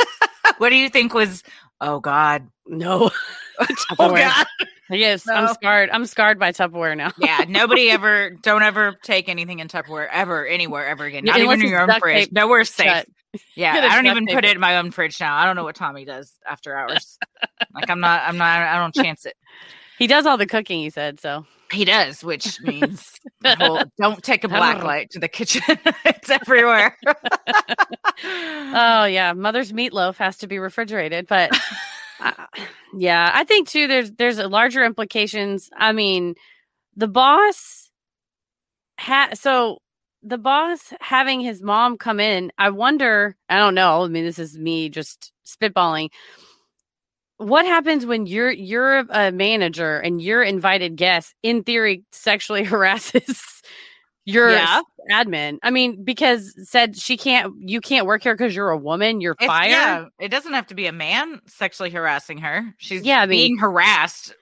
what 0.58 0.70
do 0.70 0.76
you 0.76 0.88
think 0.88 1.14
was 1.14 1.42
oh 1.80 2.00
god. 2.00 2.48
no. 2.66 3.10
Oh 3.60 3.64
Tupperware. 3.66 4.20
god. 4.20 4.46
Yes, 4.88 5.28
I'm 5.28 5.44
No. 5.44 5.52
scarred. 5.52 5.90
I'm 5.90 6.06
scarred 6.06 6.38
by 6.38 6.50
Tupperware 6.50 6.96
now. 6.96 7.12
Yeah, 7.18 7.44
nobody 7.48 7.90
ever 7.90 8.30
don't 8.42 8.62
ever 8.62 8.96
take 9.02 9.28
anything 9.28 9.58
in 9.58 9.68
Tupperware 9.68 10.08
ever 10.10 10.46
anywhere 10.46 10.86
ever 10.88 11.04
again. 11.04 11.24
Not 11.24 11.38
unless 11.38 11.56
even 11.58 11.66
in 11.66 11.70
your 11.72 11.82
own 11.92 12.00
fridge. 12.00 12.32
Nowhere 12.32 12.64
safe. 12.64 12.86
Shut. 12.88 13.06
Yeah, 13.54 13.86
I 13.88 13.94
don't 13.94 14.06
even 14.06 14.26
tape 14.26 14.34
put 14.34 14.44
it. 14.44 14.48
it 14.52 14.54
in 14.56 14.60
my 14.60 14.78
own 14.78 14.90
fridge 14.90 15.20
now. 15.20 15.36
I 15.36 15.44
don't 15.44 15.54
know 15.56 15.62
what 15.64 15.76
Tommy 15.76 16.04
does 16.04 16.32
after 16.48 16.76
hours. 16.76 17.18
like 17.74 17.88
I'm 17.90 18.00
not 18.00 18.22
I'm 18.26 18.38
not 18.38 18.62
I 18.62 18.78
don't 18.78 18.94
chance 18.94 19.26
it. 19.26 19.34
He 19.98 20.06
does 20.06 20.24
all 20.26 20.36
the 20.38 20.46
cooking, 20.46 20.80
he 20.80 20.90
said. 20.90 21.20
So 21.20 21.44
He 21.72 21.84
does, 21.84 22.24
which 22.24 22.60
means 22.62 23.12
whole, 23.44 23.82
don't 24.00 24.22
take 24.22 24.42
a 24.44 24.48
black 24.48 24.82
light 24.82 25.10
to 25.10 25.20
the 25.20 25.28
kitchen. 25.28 25.62
it's 26.04 26.28
everywhere. 26.28 26.96
Oh 28.24 29.04
yeah, 29.04 29.32
mother's 29.34 29.72
meatloaf 29.72 30.16
has 30.16 30.36
to 30.38 30.46
be 30.46 30.58
refrigerated, 30.58 31.26
but 31.28 31.56
uh, 32.20 32.32
yeah, 32.94 33.30
I 33.32 33.44
think 33.44 33.68
too. 33.68 33.86
There's 33.86 34.10
there's 34.12 34.38
a 34.38 34.48
larger 34.48 34.84
implications. 34.84 35.70
I 35.76 35.92
mean, 35.92 36.34
the 36.96 37.08
boss 37.08 37.90
had 38.98 39.38
so 39.38 39.78
the 40.22 40.38
boss 40.38 40.92
having 41.00 41.40
his 41.40 41.62
mom 41.62 41.96
come 41.96 42.20
in. 42.20 42.52
I 42.58 42.70
wonder. 42.70 43.36
I 43.48 43.58
don't 43.58 43.74
know. 43.74 44.04
I 44.04 44.08
mean, 44.08 44.24
this 44.24 44.38
is 44.38 44.58
me 44.58 44.88
just 44.88 45.32
spitballing. 45.46 46.10
What 47.40 47.64
happens 47.64 48.04
when 48.04 48.26
you're 48.26 48.50
you're 48.50 48.98
a 48.98 49.32
manager 49.32 49.98
and 49.98 50.20
your 50.20 50.42
invited 50.42 50.96
guest, 50.96 51.34
in 51.42 51.62
theory, 51.64 52.04
sexually 52.12 52.64
harasses 52.70 53.62
your 54.26 54.50
Yeah. 54.50 54.82
admin? 55.10 55.56
I 55.62 55.70
mean, 55.70 56.04
because 56.04 56.54
said 56.68 56.96
she 56.98 57.16
can't, 57.16 57.54
you 57.58 57.80
can't 57.80 58.04
work 58.06 58.22
here 58.22 58.34
because 58.34 58.54
you're 58.54 58.68
a 58.70 58.76
woman. 58.76 59.22
You're 59.22 59.36
It's- 59.40 59.46
fired. 59.48 59.70
Yeah, 59.70 60.04
it 60.18 60.28
doesn't 60.28 60.52
have 60.52 60.66
to 60.66 60.74
be 60.74 60.86
a 60.86 60.92
man 60.92 61.40
sexually 61.46 61.88
harassing 61.90 62.38
her. 62.38 62.74
She's 62.76 63.02
Yeah, 63.04 63.20
I 63.22 63.26
mean- 63.26 63.38
being 63.38 63.58
harassed 63.58 64.34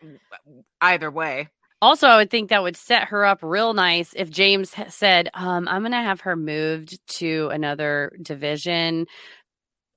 either 0.80 1.11
way. 1.11 1.48
Also, 1.80 2.08
I 2.08 2.16
would 2.16 2.28
think 2.30 2.50
that 2.50 2.64
would 2.64 2.76
set 2.76 3.04
her 3.04 3.24
up 3.24 3.38
real 3.40 3.72
nice 3.72 4.12
if 4.16 4.30
James 4.30 4.74
said, 4.88 5.30
um, 5.32 5.68
I'm 5.68 5.82
going 5.82 5.92
to 5.92 5.98
have 5.98 6.22
her 6.22 6.34
moved 6.34 6.98
to 7.18 7.50
another 7.52 8.16
division. 8.20 9.06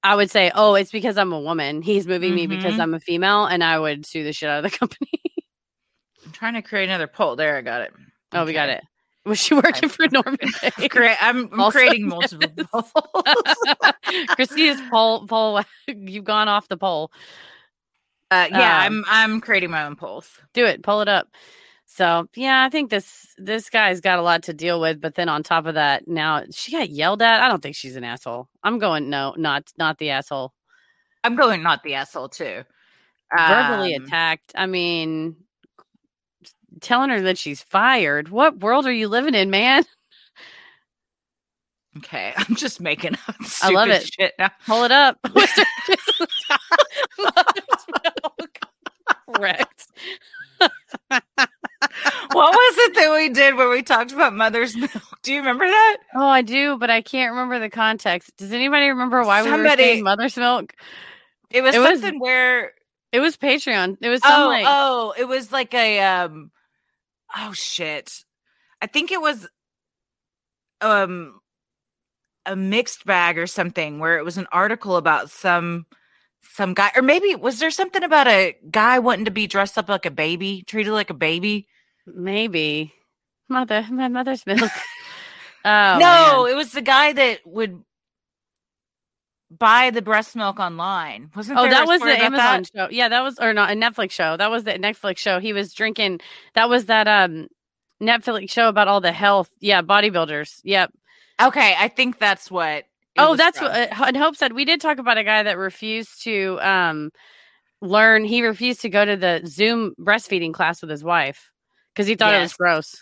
I 0.03 0.15
would 0.15 0.31
say, 0.31 0.51
oh, 0.55 0.73
it's 0.75 0.91
because 0.91 1.17
I'm 1.17 1.31
a 1.31 1.39
woman. 1.39 1.81
He's 1.81 2.07
moving 2.07 2.33
me 2.33 2.47
because 2.47 2.75
Mhm. 2.75 2.79
I'm 2.81 2.93
a 2.95 2.99
female, 2.99 3.45
and 3.45 3.63
I 3.63 3.77
would 3.79 4.05
sue 4.05 4.23
the 4.23 4.33
shit 4.33 4.49
out 4.49 4.63
of 4.63 4.71
the 4.71 4.77
company. 4.77 5.09
I'm 6.25 6.31
trying 6.31 6.53
to 6.55 6.61
create 6.61 6.85
another 6.89 7.07
poll. 7.07 7.35
There, 7.35 7.55
I 7.57 7.61
got 7.61 7.81
it. 7.81 7.91
oh, 8.33 8.45
we 8.45 8.53
got 8.53 8.69
it. 8.69 8.83
Was 9.25 9.37
she 9.39 9.53
working 9.53 9.87
for 9.89 10.07
Norman 10.07 10.37
I'm, 10.79 10.89
crea- 10.89 11.15
I'm, 11.21 11.49
I'm 11.53 11.59
Also 11.59 11.77
creating 11.77 12.07
multiple 12.07 12.51
polls. 12.71 12.85
Christina's 14.29 14.81
poll, 14.89 15.27
poll, 15.27 15.61
you've 15.87 16.23
gone 16.25 16.47
off 16.47 16.67
the 16.67 16.77
poll. 16.77 17.11
Uh, 18.31 18.47
yeah, 18.49 18.85
Um, 18.87 19.03
I'm 19.09 19.33
I'm 19.33 19.41
creating 19.41 19.69
my 19.69 19.83
own 19.83 19.95
polls. 19.95 20.27
do 20.53 20.65
it 20.65 20.81
pull 20.81 21.01
it 21.01 21.07
up 21.07 21.27
so 21.93 22.25
yeah 22.35 22.63
i 22.63 22.69
think 22.69 22.89
this 22.89 23.35
this 23.37 23.69
guy's 23.69 23.99
got 23.99 24.17
a 24.17 24.21
lot 24.21 24.43
to 24.43 24.53
deal 24.53 24.79
with 24.79 25.01
but 25.01 25.15
then 25.15 25.27
on 25.27 25.43
top 25.43 25.65
of 25.65 25.73
that 25.73 26.07
now 26.07 26.41
she 26.49 26.71
got 26.71 26.89
yelled 26.89 27.21
at. 27.21 27.41
I 27.41 27.49
don't 27.49 27.61
think 27.61 27.75
she's 27.75 27.97
an 27.97 28.05
asshole. 28.05 28.47
I'm 28.63 28.79
going 28.79 29.09
no 29.09 29.33
not 29.37 29.69
not 29.77 29.97
the 29.97 30.11
asshole. 30.11 30.53
I'm 31.23 31.35
going 31.35 31.61
not 31.61 31.83
the 31.83 31.95
asshole 31.95 32.29
too. 32.29 32.63
verbally 33.37 33.95
Um, 33.95 34.03
attacked. 34.05 34.53
I 34.55 34.67
mean 34.67 35.35
telling 36.79 37.09
her 37.09 37.21
that 37.23 37.37
she's 37.37 37.61
fired. 37.61 38.29
What 38.29 38.61
world 38.61 38.85
are 38.87 38.93
you 38.93 39.09
living 39.09 39.35
in 39.35 39.49
man? 39.49 39.83
Okay, 41.97 42.31
I'm 42.37 42.55
just 42.55 42.79
making 42.79 43.15
up 43.27 43.35
I 43.61 43.69
love 43.71 43.89
it. 43.89 44.09
shit 44.13 44.33
now. 44.39 44.49
pull 44.65 44.85
it 44.85 44.93
up. 44.93 45.17
Correct 49.35 49.87
What 52.33 52.53
was 52.53 52.77
it 52.77 52.95
that 52.95 53.11
we 53.15 53.29
did 53.29 53.55
where 53.55 53.69
we 53.69 53.81
talked 53.83 54.11
about 54.11 54.33
mother's 54.33 54.75
milk? 54.75 54.91
Do 55.23 55.31
you 55.33 55.39
remember 55.39 55.65
that? 55.67 55.97
oh 56.15 56.27
i 56.27 56.41
do 56.41 56.77
but 56.77 56.89
i 56.89 57.01
can't 57.01 57.31
remember 57.31 57.59
the 57.59 57.69
context 57.69 58.31
does 58.37 58.51
anybody 58.51 58.87
remember 58.87 59.23
why 59.23 59.43
we 59.43 59.49
were 59.49 59.57
Somebody- 59.57 59.83
saying 59.83 60.03
mother's 60.03 60.35
milk 60.37 60.73
It 61.49 61.61
was 61.61 61.75
It 61.75 61.79
was- 61.79 61.99
something 62.01 62.19
where 62.19 62.71
it 63.11 63.19
was 63.19 63.37
patreon 63.37 63.97
it 64.01 64.09
was 64.09 64.21
oh 64.25 64.47
like 64.47 64.65
oh 64.67 65.13
it 65.17 65.25
was 65.27 65.51
like 65.51 65.73
a 65.73 65.99
um 66.01 66.51
oh 67.37 67.53
shit. 67.53 68.23
I 68.81 68.87
think 68.87 69.11
it 69.11 69.21
was 69.21 69.47
um 70.81 71.39
a 72.45 72.55
mixed 72.55 73.05
bag 73.05 73.37
or 73.37 73.45
something 73.47 73.99
where 73.99 74.17
it 74.17 74.25
was 74.25 74.37
an 74.37 74.47
article 74.51 74.95
about 74.97 75.29
some 75.29 75.85
some 76.41 76.73
guy 76.73 76.91
or 76.95 77.01
maybe 77.03 77.35
was 77.35 77.59
there 77.59 77.69
something 77.71 78.03
about 78.03 78.27
a 78.27 78.55
guy 78.71 78.97
wanting 78.99 79.25
to 79.25 79.31
be 79.31 79.45
dressed 79.47 79.77
up 79.77 79.87
like 79.89 80.05
a 80.07 80.11
baby, 80.11 80.63
treated 80.65 80.91
like 80.91 81.09
a 81.11 81.13
baby? 81.15 81.67
Maybe. 82.05 82.93
Mother, 83.49 83.85
my 83.91 84.07
mother's 84.07 84.45
milk. 84.45 84.59
oh, 85.65 85.97
no, 85.99 86.43
man. 86.43 86.51
it 86.51 86.55
was 86.55 86.71
the 86.71 86.81
guy 86.81 87.13
that 87.13 87.39
would 87.45 87.83
buy 89.51 89.91
the 89.91 90.01
breast 90.01 90.35
milk 90.35 90.59
online. 90.59 91.29
Wasn't 91.35 91.59
Oh, 91.59 91.69
that 91.69 91.87
was 91.87 91.99
the 92.01 92.19
Amazon 92.19 92.63
that? 92.63 92.71
show. 92.73 92.87
Yeah, 92.89 93.09
that 93.09 93.21
was 93.21 93.37
or 93.39 93.53
not 93.53 93.71
a 93.71 93.75
Netflix 93.75 94.11
show. 94.11 94.37
That 94.37 94.49
was 94.49 94.63
the 94.63 94.73
Netflix 94.73 95.17
show. 95.17 95.39
He 95.39 95.53
was 95.53 95.73
drinking. 95.73 96.21
That 96.55 96.69
was 96.69 96.85
that 96.85 97.07
um 97.07 97.47
Netflix 98.01 98.51
show 98.51 98.69
about 98.69 98.87
all 98.87 99.01
the 99.01 99.11
health. 99.11 99.49
Yeah, 99.59 99.81
bodybuilders. 99.81 100.61
Yep. 100.63 100.91
Okay, 101.41 101.75
I 101.77 101.87
think 101.89 102.19
that's 102.19 102.49
what. 102.49 102.85
Oh, 103.17 103.35
that's 103.35 103.59
from. 103.59 103.67
what. 103.67 103.91
Uh, 103.91 104.05
and 104.05 104.17
Hope 104.17 104.35
said 104.35 104.53
we 104.53 104.65
did 104.65 104.79
talk 104.79 104.97
about 104.97 105.17
a 105.17 105.23
guy 105.23 105.43
that 105.43 105.57
refused 105.57 106.23
to 106.23 106.57
um 106.61 107.11
learn. 107.81 108.23
He 108.23 108.43
refused 108.43 108.81
to 108.81 108.89
go 108.89 109.03
to 109.03 109.17
the 109.17 109.41
Zoom 109.45 109.93
breastfeeding 109.99 110.53
class 110.53 110.81
with 110.81 110.89
his 110.89 111.03
wife 111.03 111.51
because 111.93 112.07
he 112.07 112.15
thought 112.15 112.33
it 112.33 112.41
was 112.41 112.53
gross. 112.53 112.95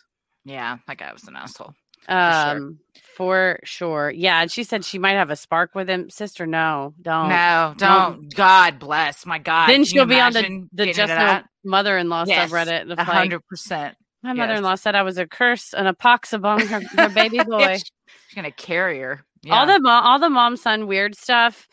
Yeah, 0.45 0.77
that 0.87 0.97
guy 0.97 1.11
was 1.13 1.23
an 1.27 1.35
asshole. 1.35 1.73
Um, 2.07 2.79
for 3.15 3.59
sure. 3.65 4.09
Yeah, 4.09 4.41
and 4.41 4.51
she 4.51 4.63
said 4.63 4.83
she 4.85 4.97
might 4.97 5.13
have 5.13 5.29
a 5.29 5.35
spark 5.35 5.75
with 5.75 5.89
him. 5.89 6.09
Sister, 6.09 6.47
no, 6.47 6.93
don't. 7.01 7.29
No, 7.29 7.73
don't. 7.77 8.33
God 8.33 8.79
bless. 8.79 9.25
My 9.25 9.37
God. 9.37 9.67
then 9.67 9.77
Can 9.77 9.85
she'll 9.85 10.05
be 10.05 10.19
on 10.19 10.33
the 10.33 10.67
the 10.73 10.93
just 10.93 11.09
no 11.09 11.41
mother-in-law 11.65 12.25
Yes, 12.27 12.49
subreddit. 12.49 12.97
hundred 12.99 13.45
percent. 13.47 13.95
my 14.23 14.31
yes. 14.31 14.37
mother-in-law 14.37 14.75
said 14.75 14.95
I 14.95 15.03
was 15.03 15.17
a 15.17 15.27
curse 15.27 15.73
and 15.73 15.87
a 15.87 15.93
pox 15.93 16.33
among 16.33 16.65
her, 16.67 16.81
her 16.97 17.09
baby 17.09 17.39
boy. 17.47 17.73
She's 17.77 18.35
gonna 18.35 18.51
carry 18.51 18.99
her. 18.99 19.21
All 19.49 19.65
the 19.67 19.81
all 19.87 20.19
the 20.19 20.29
mom 20.29 20.55
son 20.57 20.87
weird 20.87 21.15
stuff 21.15 21.67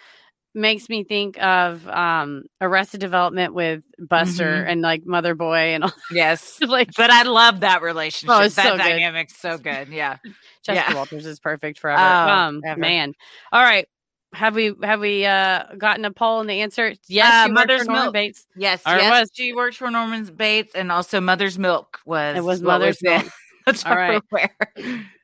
makes 0.57 0.89
me 0.89 1.05
think 1.05 1.41
of 1.41 1.87
um 1.89 2.45
Arrested 2.61 2.99
Development 3.01 3.55
with 3.55 3.83
Buster 3.99 4.65
Mhm. 4.65 4.73
and 4.73 4.81
like 4.81 5.07
Mother 5.07 5.35
Boy 5.37 5.75
and 5.75 5.85
all 5.85 5.93
yes. 6.11 6.59
like 6.67 6.91
But 6.97 7.11
I 7.11 7.23
love 7.23 7.61
that 7.61 7.83
relationship. 7.83 8.35
Oh, 8.35 8.43
that 8.43 8.51
so 8.53 8.71
good. 8.73 8.79
dynamic's 8.79 9.37
so 9.37 9.59
good. 9.59 9.89
Yeah. 9.89 10.17
Jessica 10.65 10.87
yeah. 10.91 10.95
Walters 10.95 11.27
is 11.27 11.39
perfect 11.39 11.79
forever. 11.79 12.01
Oh, 12.03 12.05
um 12.33 12.63
ever. 12.67 12.81
man. 12.81 13.13
All 13.53 13.63
right. 13.63 13.87
Have 14.33 14.55
we 14.55 14.75
have 14.83 15.01
we 15.01 15.25
uh 15.25 15.65
gotten 15.79 16.05
a 16.05 16.11
poll 16.11 16.41
and 16.41 16.51
the 16.51 16.61
answer? 16.63 16.95
Yes, 17.07 17.49
Uh, 17.49 17.53
Mother's 17.53 17.85
for 17.85 17.93
Milk. 17.93 18.13
Bates. 18.13 18.47
Yes. 18.57 18.83
Or 18.87 18.97
yes. 18.97 19.21
was. 19.21 19.31
She 19.35 19.53
worked 19.53 19.77
for 19.77 19.91
Norman 19.91 20.25
Bates 20.25 20.75
and 20.75 20.91
also 20.91 21.21
Mother's 21.21 21.59
Milk 21.59 22.01
was 22.05 22.37
It 22.37 22.45
was 22.45 22.61
Mother's 22.63 22.99
in 23.03 23.13
Milk. 23.13 23.25
the 23.67 23.83
All 23.89 23.95
right. 23.97 24.23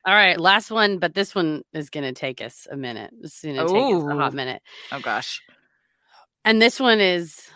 All 0.05 0.13
right, 0.13 0.39
last 0.39 0.69
one, 0.69 0.99
but 0.99 1.13
this 1.13 1.33
one 1.33 1.63
is 1.73 1.89
going 1.89 2.03
to 2.03 2.11
take 2.11 2.41
us 2.41 2.67
a 2.69 2.75
minute. 2.75 3.11
This 3.21 3.35
is 3.35 3.41
going 3.41 3.55
to 3.55 3.73
take 3.73 3.95
us 3.95 4.03
a 4.03 4.15
hot 4.15 4.33
minute. 4.33 4.61
Oh 4.91 4.99
gosh. 4.99 5.41
And 6.45 6.61
this 6.61 6.79
one 6.79 6.99
is 6.99 7.49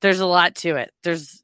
there's 0.00 0.20
a 0.20 0.26
lot 0.26 0.54
to 0.56 0.76
it. 0.76 0.92
There's 1.02 1.42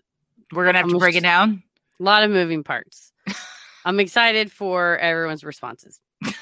We're 0.52 0.66
gonna 0.66 0.78
have 0.78 0.88
to 0.88 0.98
break 0.98 1.16
it 1.16 1.22
down. 1.22 1.62
a 2.00 2.02
lot 2.02 2.22
of 2.22 2.30
moving 2.30 2.64
parts. 2.64 3.12
I'm 3.84 4.00
excited 4.00 4.50
for 4.50 4.96
everyone's 4.98 5.44
responses. 5.44 6.00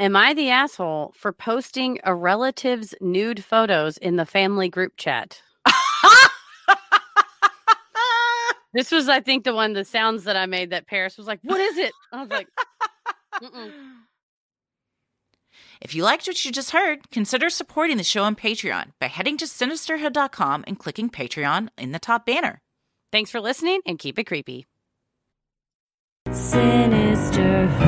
Am 0.00 0.14
I 0.14 0.32
the 0.34 0.50
asshole 0.50 1.12
for 1.16 1.32
posting 1.32 1.98
a 2.04 2.14
relative's 2.14 2.94
nude 3.00 3.42
photos 3.42 3.98
in 3.98 4.14
the 4.16 4.26
family 4.26 4.68
group 4.68 4.92
chat? 4.96 5.42
This 8.78 8.92
was, 8.92 9.08
I 9.08 9.18
think, 9.18 9.42
the 9.42 9.52
one, 9.52 9.72
the 9.72 9.84
sounds 9.84 10.22
that 10.22 10.36
I 10.36 10.46
made 10.46 10.70
that 10.70 10.86
Paris 10.86 11.18
was 11.18 11.26
like, 11.26 11.40
What 11.42 11.60
is 11.60 11.78
it? 11.78 11.90
I 12.12 12.20
was 12.20 12.30
like, 12.30 12.46
Mm-mm. 13.42 13.72
If 15.80 15.96
you 15.96 16.04
liked 16.04 16.28
what 16.28 16.44
you 16.44 16.52
just 16.52 16.70
heard, 16.70 17.10
consider 17.10 17.50
supporting 17.50 17.96
the 17.96 18.04
show 18.04 18.22
on 18.22 18.36
Patreon 18.36 18.92
by 19.00 19.08
heading 19.08 19.36
to 19.38 19.46
sinisterhood.com 19.46 20.62
and 20.68 20.78
clicking 20.78 21.10
Patreon 21.10 21.70
in 21.76 21.90
the 21.90 21.98
top 21.98 22.24
banner. 22.24 22.60
Thanks 23.10 23.32
for 23.32 23.40
listening 23.40 23.80
and 23.84 23.98
keep 23.98 24.16
it 24.16 24.28
creepy. 24.28 24.68
Sinisterhood. 26.30 27.87